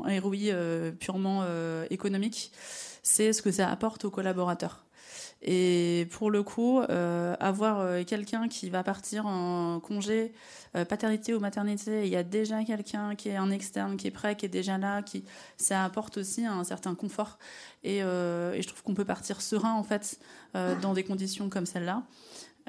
euh, 0.07 0.91
purement 0.93 1.41
euh, 1.43 1.85
économique, 1.91 2.51
c'est 3.03 3.33
ce 3.33 3.43
que 3.43 3.51
ça 3.51 3.69
apporte 3.69 4.03
aux 4.03 4.09
collaborateurs. 4.09 4.85
Et 5.43 6.07
pour 6.11 6.29
le 6.29 6.43
coup, 6.43 6.81
avoir 7.39 8.05
quelqu'un 8.05 8.47
qui 8.47 8.69
va 8.69 8.83
partir 8.83 9.25
en 9.25 9.79
congé 9.79 10.33
paternité 10.87 11.33
ou 11.33 11.39
maternité, 11.39 12.03
il 12.05 12.09
y 12.09 12.15
a 12.15 12.21
déjà 12.21 12.63
quelqu'un 12.63 13.15
qui 13.15 13.29
est 13.29 13.39
en 13.39 13.49
externe, 13.49 13.97
qui 13.97 14.05
est 14.05 14.11
prêt, 14.11 14.35
qui 14.35 14.45
est 14.45 14.49
déjà 14.49 14.77
là, 14.77 15.01
qui 15.01 15.23
ça 15.57 15.83
apporte 15.83 16.17
aussi 16.17 16.45
un 16.45 16.63
certain 16.63 16.93
confort. 16.93 17.39
Et, 17.83 17.97
et 17.97 18.01
je 18.61 18.67
trouve 18.67 18.83
qu'on 18.83 18.93
peut 18.93 19.03
partir 19.03 19.41
serein 19.41 19.73
en 19.73 19.83
fait 19.83 20.19
dans 20.53 20.93
des 20.93 21.03
conditions 21.03 21.49
comme 21.49 21.65
celle-là. 21.65 22.03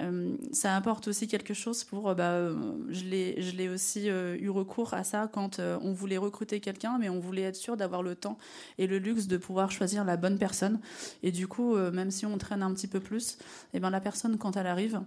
Euh, 0.00 0.36
ça 0.52 0.76
apporte 0.76 1.08
aussi 1.08 1.28
quelque 1.28 1.54
chose 1.54 1.84
pour. 1.84 2.08
Euh, 2.08 2.14
bah, 2.14 2.30
euh, 2.32 2.54
je 2.88 3.04
l'ai 3.04 3.68
aussi 3.68 4.08
eu 4.08 4.48
recours 4.48 4.94
à 4.94 5.04
ça 5.04 5.28
quand 5.32 5.58
on 5.58 5.92
voulait 5.92 6.18
recruter 6.18 6.60
quelqu'un, 6.60 6.98
mais 6.98 7.08
on 7.08 7.20
voulait 7.20 7.42
être 7.42 7.56
sûr 7.56 7.76
d'avoir 7.76 8.02
le 8.02 8.14
temps 8.14 8.38
et 8.78 8.86
le 8.86 8.98
luxe 8.98 9.26
de 9.26 9.36
pouvoir 9.36 9.70
choisir 9.70 10.04
la 10.04 10.16
bonne 10.16 10.38
personne. 10.38 10.80
Et 11.22 11.32
du 11.32 11.46
coup, 11.46 11.76
même 11.76 12.10
si 12.10 12.26
on 12.26 12.38
traîne 12.38 12.62
un 12.62 12.72
petit 12.72 12.88
peu 12.88 13.00
plus, 13.00 13.32
et 13.32 13.36
eh 13.74 13.80
ben 13.80 13.90
la 13.90 14.00
personne 14.00 14.38
quand 14.38 14.56
elle 14.56 14.66
arrive, 14.66 15.00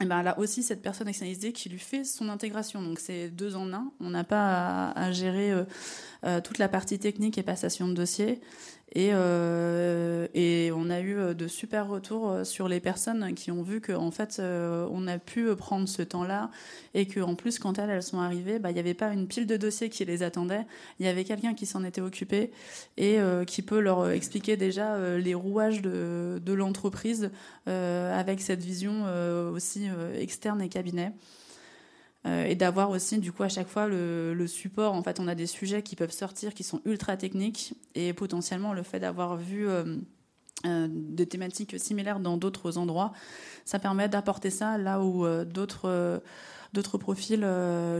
et 0.00 0.04
ben 0.04 0.22
là 0.22 0.38
aussi 0.38 0.62
cette 0.62 0.82
personne 0.82 1.08
externalisée 1.08 1.52
qui 1.52 1.68
lui 1.68 1.78
fait 1.78 2.04
son 2.04 2.28
intégration. 2.28 2.82
Donc 2.82 2.98
c'est 2.98 3.28
deux 3.28 3.56
en 3.56 3.72
un. 3.72 3.92
On 4.00 4.10
n'a 4.10 4.24
pas 4.24 4.90
à, 4.90 5.12
gérer 5.12 5.52
toute 6.44 6.58
la 6.58 6.68
partie 6.68 6.98
technique 6.98 7.38
et 7.38 7.42
passation 7.42 7.88
de 7.88 7.94
dossier. 7.94 8.40
Et, 8.92 9.10
euh, 9.12 10.28
et 10.32 10.70
on 10.74 10.88
a 10.90 11.00
eu 11.00 11.34
de 11.34 11.48
super 11.48 11.88
retours 11.88 12.46
sur 12.46 12.68
les 12.68 12.80
personnes 12.80 13.34
qui 13.34 13.50
ont 13.50 13.62
vu 13.62 13.80
qu'en 13.80 14.10
fait 14.10 14.40
on 14.40 15.06
a 15.08 15.18
pu 15.18 15.54
prendre 15.56 15.88
ce 15.88 16.02
temps-là 16.02 16.50
et 16.94 17.06
qu'en 17.06 17.34
plus 17.34 17.58
quand 17.58 17.78
elles, 17.78 17.90
elles 17.90 18.02
sont 18.02 18.20
arrivées, 18.20 18.58
bah, 18.58 18.70
il 18.70 18.74
n'y 18.74 18.80
avait 18.80 18.94
pas 18.94 19.12
une 19.12 19.26
pile 19.26 19.46
de 19.46 19.56
dossiers 19.56 19.90
qui 19.90 20.04
les 20.04 20.22
attendait. 20.22 20.64
Il 21.00 21.06
y 21.06 21.08
avait 21.08 21.24
quelqu'un 21.24 21.52
qui 21.54 21.66
s'en 21.66 21.84
était 21.84 22.00
occupé 22.00 22.52
et 22.96 23.18
qui 23.46 23.62
peut 23.62 23.80
leur 23.80 24.08
expliquer 24.10 24.56
déjà 24.56 25.18
les 25.18 25.34
rouages 25.34 25.82
de, 25.82 26.52
l'entreprise 26.52 27.30
avec 27.66 28.40
cette 28.40 28.62
vision 28.62 29.04
aussi 29.52 29.88
euh, 29.88 30.20
externe 30.20 30.62
et 30.62 30.68
cabinet. 30.68 31.12
Euh, 32.26 32.44
et 32.44 32.54
d'avoir 32.54 32.90
aussi 32.90 33.18
du 33.18 33.30
coup 33.30 33.42
à 33.42 33.48
chaque 33.48 33.68
fois 33.68 33.86
le, 33.86 34.46
support. 34.46 34.94
En 34.94 35.02
fait, 35.02 35.20
on 35.20 35.28
a 35.28 35.34
des 35.34 35.46
sujets 35.46 35.82
qui 35.82 35.96
peuvent 35.96 36.12
sortir 36.12 36.54
qui 36.54 36.64
sont 36.64 36.80
ultra 36.84 37.16
techniques 37.16 37.74
et 37.94 38.12
potentiellement 38.12 38.72
le 38.72 38.82
fait 38.82 39.00
d'avoir 39.00 39.36
vu 39.36 39.68
euh, 39.68 39.96
des 40.64 41.26
thématiques 41.26 41.78
similaires 41.78 42.20
dans 42.20 42.36
d'autres 42.36 42.78
endroits, 42.78 43.12
ça 43.64 43.78
permet 43.78 44.08
d'apporter 44.08 44.50
ça 44.50 44.78
là 44.78 45.02
où 45.02 45.26
d'autres 45.44 46.22
d'autres 46.72 46.98
profils 46.98 47.46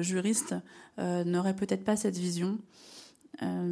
juristes 0.00 0.54
n'auraient 0.98 1.54
peut-être 1.54 1.84
pas 1.84 1.96
cette 1.96 2.16
vision. 2.16 2.58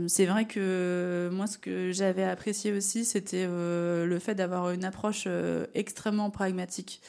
c'est 0.06 0.26
vrai 0.26 0.46
que 0.46 1.30
moi, 1.32 1.46
ce 1.46 1.58
que 1.58 1.92
j'avais 1.92 2.24
apprécié 2.24 2.72
aussi, 2.72 3.04
c'était 3.04 3.46
le 3.46 4.18
fait 4.20 4.34
d'avoir 4.34 4.70
une 4.70 4.84
approche 4.84 5.26
extrêmement 5.74 6.30
pragmatique. 6.30 7.00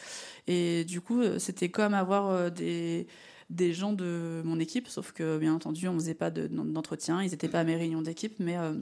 Et 0.48 0.84
du 0.86 1.02
coup, 1.02 1.22
euh, 1.22 1.40
c'était 1.40 1.70
comme 1.70 1.94
avoir 1.94 2.30
euh, 2.30 2.50
des, 2.50 3.08
des 3.50 3.74
gens 3.74 3.94
de 3.94 4.42
mon 4.44 4.60
équipe, 4.60 4.88
sauf 4.88 5.12
que 5.12 5.38
bien 5.38 5.54
entendu, 5.54 5.88
on 5.88 5.94
ne 5.94 6.00
faisait 6.00 6.14
pas 6.14 6.32
d'entretien, 6.32 7.22
ils 7.22 7.32
n'étaient 7.32 7.48
pas 7.48 7.62
à 7.62 7.64
mes 7.64 7.76
réunions 7.76 8.02
d'équipe, 8.02 8.36
mais, 8.40 8.58
euh, 8.58 8.74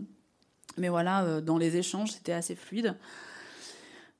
mais 0.77 0.89
voilà, 0.89 1.41
dans 1.41 1.57
les 1.57 1.77
échanges, 1.77 2.11
c'était 2.11 2.31
assez 2.31 2.55
fluide. 2.55 2.95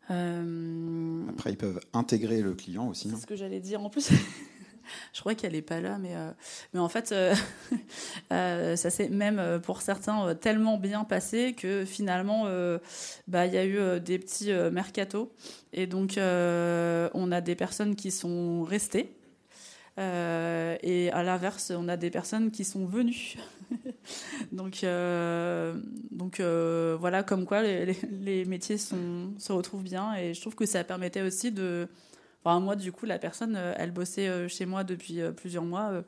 Après, 0.09 1.51
ils 1.51 1.57
peuvent 1.57 1.79
intégrer 1.93 2.41
le 2.41 2.53
client 2.53 2.89
aussi. 2.89 3.09
C'est 3.09 3.21
ce 3.21 3.25
que 3.25 3.35
j'allais 3.35 3.61
dire 3.61 3.81
en 3.81 3.89
plus. 3.89 4.11
je 5.13 5.19
crois 5.21 5.33
qu'elle 5.33 5.53
n'est 5.53 5.61
pas 5.61 5.79
là, 5.79 5.97
mais, 5.97 6.13
mais 6.73 6.79
en 6.79 6.89
fait, 6.89 7.15
ça 8.29 8.75
s'est 8.75 9.09
même 9.09 9.61
pour 9.63 9.81
certains 9.81 10.35
tellement 10.35 10.77
bien 10.77 11.05
passé 11.05 11.53
que 11.53 11.85
finalement, 11.85 12.45
bah, 13.27 13.45
il 13.47 13.53
y 13.53 13.57
a 13.57 13.65
eu 13.65 13.99
des 14.01 14.19
petits 14.19 14.51
mercatos 14.71 15.29
et 15.73 15.87
donc, 15.87 16.17
euh, 16.17 17.09
on 17.15 17.31
a 17.31 17.41
des 17.41 17.55
personnes 17.55 17.95
qui 17.95 18.11
sont 18.11 18.63
restées. 18.63 19.17
Euh, 19.99 20.75
et 20.81 21.11
à 21.11 21.23
l'inverse, 21.23 21.71
on 21.75 21.87
a 21.87 21.97
des 21.97 22.09
personnes 22.09 22.51
qui 22.51 22.63
sont 22.63 22.85
venues. 22.85 23.35
donc, 24.51 24.83
euh, 24.83 25.77
donc 26.11 26.41
voilà, 26.41 27.23
comme 27.23 27.45
quoi 27.45 27.61
les, 27.61 28.45
métiers 28.45 28.77
se 28.77 29.51
retrouvent 29.51 29.83
bien. 29.83 30.15
Et 30.15 30.33
je 30.33 30.41
trouve 30.41 30.55
que 30.55 30.65
ça 30.65 30.83
permettait 30.83 31.21
aussi 31.21 31.51
de. 31.51 31.87
Moi, 32.45 32.75
du 32.75 32.91
coup, 32.91 33.05
la 33.05 33.19
personne, 33.19 33.55
elle 33.55 33.91
bossait 33.91 34.49
chez 34.49 34.65
moi 34.65 34.83
depuis 34.83 35.21
plusieurs 35.37 35.63
mois. 35.63 36.03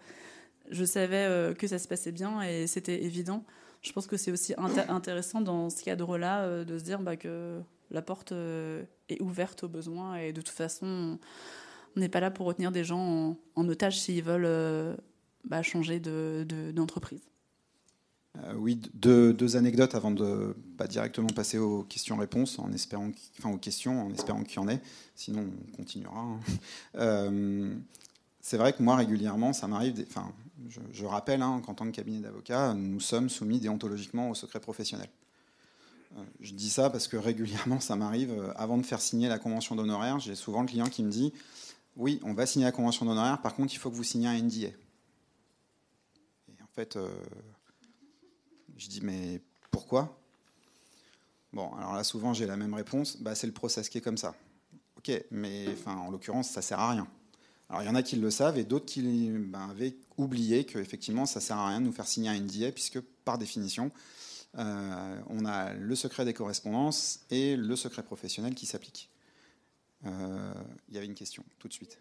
Je 0.69 0.83
savais 0.83 1.53
que 1.57 1.67
ça 1.67 1.79
se 1.79 1.87
passait 1.87 2.11
bien 2.11 2.41
et 2.41 2.67
c'était 2.67 3.03
évident. 3.03 3.45
Je 3.81 3.93
pense 3.93 4.07
que 4.07 4.17
c'est 4.17 4.31
aussi 4.31 4.53
intéressant 4.57 5.39
dans 5.39 5.69
ce 5.69 5.83
cadre-là 5.83 6.65
de 6.65 6.77
se 6.77 6.83
dire 6.83 6.99
bah, 6.99 7.15
que 7.15 7.61
la 7.91 8.01
porte 8.01 8.31
euh, 8.31 8.83
est 9.09 9.21
ouverte 9.21 9.63
aux 9.63 9.67
besoins 9.67 10.15
et 10.15 10.33
de 10.33 10.41
toute 10.41 10.55
façon, 10.55 10.85
on 10.85 11.19
n'est 11.99 12.09
pas 12.09 12.19
là 12.19 12.31
pour 12.31 12.45
retenir 12.45 12.71
des 12.71 12.83
gens 12.83 13.37
en, 13.55 13.69
otage 13.69 13.99
s'ils 13.99 14.23
veulent 14.23 14.45
euh, 14.45 14.95
bah, 15.43 15.61
changer 15.61 15.99
d'entreprise. 15.99 17.21
De, 18.35 18.39
euh, 18.43 18.53
oui, 18.57 18.79
deux, 18.93 19.55
anecdotes 19.55 19.95
avant 19.95 20.11
de 20.11 20.55
pas 20.77 20.87
directement 20.87 21.29
passer 21.29 21.57
aux 21.57 21.83
questions-réponses, 21.83 22.59
en 22.59 22.71
espérant, 22.73 23.09
enfin 23.39 23.51
aux 23.51 23.57
questions, 23.57 24.07
en 24.07 24.11
espérant 24.11 24.43
qu'il 24.43 24.57
y 24.57 24.59
en 24.59 24.67
ait. 24.67 24.81
Sinon, 25.15 25.47
on 25.73 25.77
continuera. 25.77 26.19
Hein. 26.95 27.71
c'est 28.41 28.57
vrai 28.57 28.73
que 28.73 28.83
moi, 28.83 28.95
régulièrement, 28.95 29.53
ça 29.53 29.67
m'arrive. 29.67 30.05
Enfin, 30.09 30.31
je, 30.91 31.05
rappelle 31.05 31.41
hein, 31.41 31.61
qu'en 31.65 31.73
tant 31.73 31.85
que 31.85 31.91
cabinet 31.91 32.19
d'avocat, 32.19 32.73
nous 32.73 32.99
sommes 32.99 33.29
soumis 33.29 33.59
déontologiquement 33.59 34.29
au 34.29 34.35
secret 34.35 34.59
professionnel. 34.59 35.09
Je 36.39 36.53
dis 36.53 36.69
ça 36.69 36.89
parce 36.89 37.07
que 37.07 37.17
régulièrement, 37.17 37.79
ça 37.79 37.95
m'arrive, 37.95 38.31
euh, 38.31 38.53
avant 38.55 38.77
de 38.77 38.85
faire 38.85 39.01
signer 39.01 39.27
la 39.27 39.37
convention 39.37 39.75
d'honoraire, 39.75 40.19
j'ai 40.19 40.35
souvent 40.35 40.61
le 40.61 40.67
client 40.67 40.87
qui 40.87 41.03
me 41.03 41.11
dit 41.11 41.33
Oui, 41.95 42.19
on 42.23 42.33
va 42.33 42.45
signer 42.45 42.65
la 42.65 42.71
convention 42.71 43.05
d'honoraire, 43.05 43.41
par 43.41 43.55
contre, 43.55 43.73
il 43.73 43.77
faut 43.77 43.89
que 43.89 43.95
vous 43.95 44.03
signiez 44.03 44.27
un 44.27 44.37
NDA. 44.37 44.67
Et 44.67 46.61
en 46.61 46.67
fait, 46.73 46.95
euh, 46.97 47.09
je 48.75 48.87
dis 48.87 49.01
Mais 49.01 49.41
pourquoi? 49.71 50.19
Bon, 51.53 51.73
alors 51.75 51.95
là, 51.95 52.03
souvent, 52.03 52.33
j'ai 52.33 52.45
la 52.45 52.57
même 52.57 52.73
réponse 52.73 53.17
bah, 53.21 53.33
c'est 53.33 53.47
le 53.47 53.53
process 53.53 53.87
qui 53.87 53.97
est 53.97 54.01
comme 54.01 54.17
ça. 54.17 54.35
Ok, 54.97 55.11
mais 55.31 55.67
en 55.85 56.11
l'occurrence, 56.11 56.49
ça 56.49 56.61
sert 56.61 56.79
à 56.79 56.91
rien. 56.91 57.07
Alors, 57.69 57.81
il 57.81 57.85
y 57.85 57.89
en 57.89 57.95
a 57.95 58.03
qui 58.03 58.17
le 58.17 58.29
savent 58.29 58.57
et 58.57 58.63
d'autres 58.63 58.85
qui 58.85 59.29
ben, 59.29 59.69
avaient 59.69 59.95
oublié 60.17 60.65
qu'effectivement, 60.65 61.25
ça 61.25 61.39
sert 61.39 61.57
à 61.57 61.69
rien 61.69 61.79
de 61.81 61.85
nous 61.85 61.91
faire 61.91 62.07
signer 62.07 62.29
un 62.29 62.39
NDA, 62.39 62.71
puisque 62.71 62.99
par 62.99 63.37
définition, 63.37 63.91
euh, 64.57 65.21
on 65.29 65.45
a 65.45 65.73
le 65.73 65.95
secret 65.95 66.25
des 66.25 66.33
correspondances 66.33 67.21
et 67.31 67.55
le 67.55 67.75
secret 67.75 68.03
professionnel 68.03 68.53
qui 68.53 68.65
s'applique. 68.65 69.09
Euh, 70.05 70.53
il 70.89 70.95
y 70.95 70.97
avait 70.97 71.07
une 71.07 71.15
question, 71.15 71.43
tout 71.59 71.67
de 71.67 71.73
suite. 71.73 71.97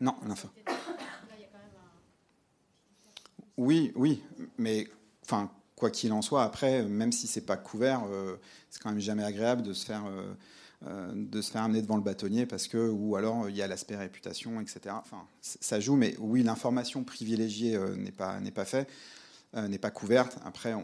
Non, 0.00 0.14
l'info. 0.26 0.48
Oui, 3.56 3.92
oui, 3.94 4.22
mais 4.58 4.86
enfin, 5.24 5.50
quoi 5.74 5.90
qu'il 5.90 6.12
en 6.12 6.20
soit, 6.20 6.42
après, 6.42 6.82
même 6.82 7.12
si 7.12 7.26
c'est 7.26 7.46
pas 7.46 7.56
couvert, 7.56 8.04
euh, 8.04 8.36
c'est 8.68 8.82
quand 8.82 8.90
même 8.90 9.00
jamais 9.00 9.24
agréable 9.24 9.62
de 9.62 9.72
se 9.72 9.86
faire 9.86 10.04
euh, 10.06 11.14
de 11.14 11.40
se 11.40 11.50
faire 11.50 11.62
amener 11.62 11.80
devant 11.80 11.96
le 11.96 12.02
bâtonnier 12.02 12.44
parce 12.44 12.68
que, 12.68 12.90
ou 12.90 13.16
alors 13.16 13.48
il 13.48 13.56
y 13.56 13.62
a 13.62 13.66
l'aspect 13.66 13.96
réputation, 13.96 14.60
etc. 14.60 14.80
Enfin, 14.90 15.26
ça 15.40 15.80
joue, 15.80 15.96
mais 15.96 16.14
oui, 16.18 16.42
l'information 16.42 17.02
privilégiée 17.02 17.78
n'est 17.96 18.12
pas, 18.12 18.38
n'est 18.40 18.50
pas 18.50 18.66
faite, 18.66 18.90
euh, 19.54 19.68
n'est 19.68 19.78
pas 19.78 19.90
couverte. 19.90 20.36
Après, 20.44 20.74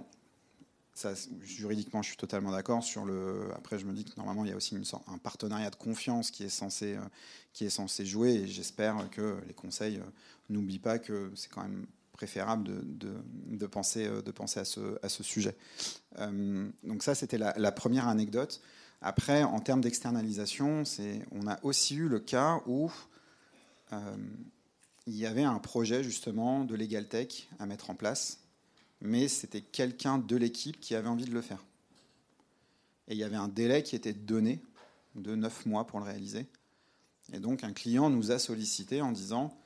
juridiquement, 1.43 2.03
je 2.03 2.09
suis 2.09 2.17
totalement 2.17 2.53
d'accord. 2.53 2.85
Après, 3.57 3.79
je 3.79 3.87
me 3.87 3.93
dis 3.93 4.05
que 4.05 4.13
normalement, 4.17 4.45
il 4.45 4.51
y 4.51 4.53
a 4.53 4.57
aussi 4.57 4.77
un 5.07 5.19
partenariat 5.19 5.71
de 5.71 5.77
confiance 5.77 6.31
qui 6.31 6.45
est 6.45 6.49
censé, 6.49 6.97
qui 7.53 7.65
est 7.65 7.71
censé 7.71 8.05
jouer. 8.05 8.35
Et 8.35 8.47
j'espère 8.47 9.09
que 9.11 9.39
les 9.47 9.55
conseils 9.55 10.01
n'oublient 10.51 10.79
pas 10.79 10.99
que 10.99 11.31
c'est 11.35 11.51
quand 11.51 11.63
même 11.63 11.87
préférable 12.13 12.65
de, 12.65 13.15
de, 13.49 13.67
penser, 13.67 14.07
à 14.07 15.09
ce, 15.09 15.23
sujet. 15.23 15.57
donc 16.19 17.03
ça, 17.03 17.15
c'était 17.15 17.39
la, 17.39 17.73
première 17.73 18.07
anecdote. 18.07 18.61
Après, 19.01 19.43
en 19.43 19.59
termes 19.59 19.81
d'externalisation, 19.81 20.85
on 21.33 21.49
a 21.49 21.59
aussi 21.65 21.97
eu 21.97 22.09
le 22.09 22.21
cas 22.21 22.61
où 22.67 22.93
euh, 23.93 24.17
il 25.07 25.17
y 25.17 25.27
avait 25.27 25.43
un 25.43 25.59
projet 25.59 26.05
justement 26.05 26.65
de 26.65 26.77
Legal 26.77 27.09
Tech 27.09 27.49
à 27.59 27.67
mettre 27.67 27.91
en 27.91 27.97
place, 27.97 28.39
mais 29.03 29.29
c'était 29.29 29.61
quelqu'un 29.61 30.19
de 30.19 30.37
l'équipe 30.37 30.81
qui 30.81 30.95
avait 30.95 31.09
envie 31.09 31.25
de 31.25 31.33
le 31.33 31.43
faire. 31.43 31.63
Et 33.09 33.13
il 33.13 33.19
y 33.19 33.25
avait 33.25 33.37
un 33.37 33.49
délai 33.49 33.83
qui 33.83 33.97
était 33.97 34.13
donné 34.13 34.63
de 35.15 35.35
9 35.35 35.67
mois 35.67 35.87
pour 35.87 35.99
le 35.99 36.07
réaliser. 36.07 36.47
Et 37.33 37.41
donc 37.41 37.65
un 37.65 37.73
client 37.73 38.09
nous 38.09 38.31
a 38.31 38.39
sollicité 38.39 39.03
en 39.03 39.13
disant 39.13 39.57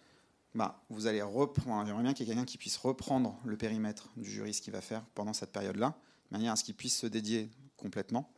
bah, 0.55 0.83
vous 0.89 1.07
allez 1.07 1.23
reprendre, 1.23 1.87
j'aimerais 1.87 2.03
bien 2.03 2.15
qu'il 2.15 2.27
y 2.27 2.31
ait 2.31 2.35
quelqu'un 2.35 2.47
qui 2.47 2.59
puisse 2.59 2.79
reprendre 2.79 3.39
le 3.45 3.57
périmètre 3.57 4.11
du 4.17 4.29
juriste 4.29 4.65
qui 4.65 4.71
va 4.71 4.81
faire 4.81 5.05
pendant 5.15 5.35
cette 5.35 5.53
période-là, 5.53 5.99
de 6.31 6.37
manière 6.37 6.53
à 6.53 6.57
ce 6.57 6.65
qu'il 6.65 6.75
puisse 6.75 6.97
se 6.97 7.07
dédier 7.07 7.51
complètement 7.77 8.33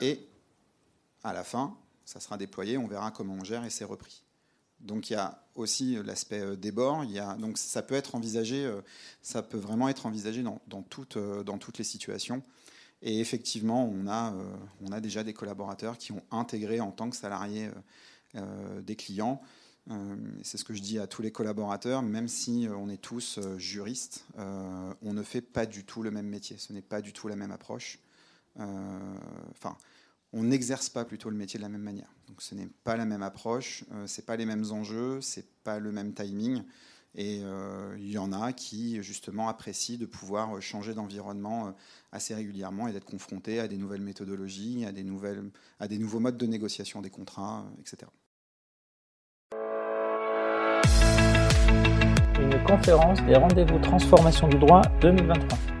et 0.00 0.26
à 1.22 1.32
la 1.32 1.44
fin, 1.44 1.76
ça 2.04 2.20
sera 2.20 2.38
déployé, 2.38 2.78
on 2.78 2.86
verra 2.86 3.10
comment 3.10 3.34
on 3.34 3.44
gère 3.44 3.64
et 3.64 3.70
c'est 3.70 3.84
repris. 3.84 4.22
Donc 4.80 5.10
il 5.10 5.14
y 5.14 5.16
a 5.16 5.42
aussi 5.54 5.96
l'aspect 6.04 6.40
euh, 6.40 6.56
des 6.56 6.72
bords. 6.72 7.04
Il 7.04 7.22
donc 7.38 7.58
ça 7.58 7.82
peut 7.82 7.94
être 7.94 8.14
envisagé, 8.14 8.64
euh, 8.64 8.80
ça 9.22 9.42
peut 9.42 9.58
vraiment 9.58 9.88
être 9.88 10.06
envisagé 10.06 10.42
dans, 10.42 10.60
dans, 10.66 10.82
toutes, 10.82 11.16
euh, 11.16 11.42
dans 11.42 11.58
toutes 11.58 11.78
les 11.78 11.84
situations. 11.84 12.42
Et 13.02 13.20
effectivement, 13.20 13.84
on 13.84 14.06
a, 14.08 14.34
on 14.82 14.92
a 14.92 15.00
déjà 15.00 15.24
des 15.24 15.32
collaborateurs 15.32 15.96
qui 15.96 16.12
ont 16.12 16.22
intégré 16.30 16.80
en 16.80 16.90
tant 16.90 17.08
que 17.08 17.16
salariés 17.16 17.70
des 18.82 18.94
clients. 18.94 19.40
C'est 20.42 20.58
ce 20.58 20.64
que 20.64 20.74
je 20.74 20.82
dis 20.82 20.98
à 20.98 21.06
tous 21.06 21.22
les 21.22 21.32
collaborateurs, 21.32 22.02
même 22.02 22.28
si 22.28 22.68
on 22.70 22.90
est 22.90 23.00
tous 23.00 23.40
juristes, 23.56 24.26
on 24.36 25.14
ne 25.14 25.22
fait 25.22 25.40
pas 25.40 25.64
du 25.64 25.84
tout 25.84 26.02
le 26.02 26.10
même 26.10 26.26
métier. 26.26 26.58
Ce 26.58 26.74
n'est 26.74 26.82
pas 26.82 27.00
du 27.00 27.14
tout 27.14 27.26
la 27.26 27.36
même 27.36 27.52
approche. 27.52 28.00
Enfin, 28.58 29.78
on 30.32 30.44
n'exerce 30.44 30.88
pas 30.88 31.04
plutôt 31.04 31.30
le 31.30 31.36
métier 31.36 31.58
de 31.58 31.62
la 31.62 31.68
même 31.68 31.82
manière. 31.82 32.12
Ce 32.38 32.54
n'est 32.54 32.68
pas 32.84 32.96
la 32.96 33.04
même 33.04 33.22
approche, 33.22 33.84
euh, 33.92 34.06
ce 34.06 34.20
n'est 34.20 34.24
pas 34.24 34.36
les 34.36 34.46
mêmes 34.46 34.64
enjeux, 34.70 35.20
c'est 35.20 35.46
pas 35.62 35.78
le 35.78 35.92
même 35.92 36.14
timing. 36.14 36.62
Et 37.16 37.42
il 37.98 38.08
y 38.08 38.18
en 38.18 38.32
a 38.32 38.52
qui, 38.52 39.02
justement, 39.02 39.48
apprécient 39.48 39.98
de 39.98 40.06
pouvoir 40.06 40.62
changer 40.62 40.94
d'environnement 40.94 41.74
assez 42.12 42.36
régulièrement 42.36 42.86
et 42.86 42.92
d'être 42.92 43.04
confrontés 43.04 43.58
à 43.58 43.66
des 43.66 43.78
nouvelles 43.78 44.00
méthodologies, 44.00 44.84
à 44.84 44.92
des, 44.92 45.04
à 45.80 45.88
des 45.88 45.98
nouveaux 45.98 46.20
modes 46.20 46.36
de 46.36 46.46
négociation 46.46 47.02
des 47.02 47.10
contrats, 47.10 47.66
etc. 47.80 48.12
Une 52.40 52.64
conférence 52.64 53.20
des 53.24 53.34
rendez-vous 53.34 53.78
transformation 53.80 54.48
du 54.48 54.58
droit 54.58 54.82
2023. 55.00 55.79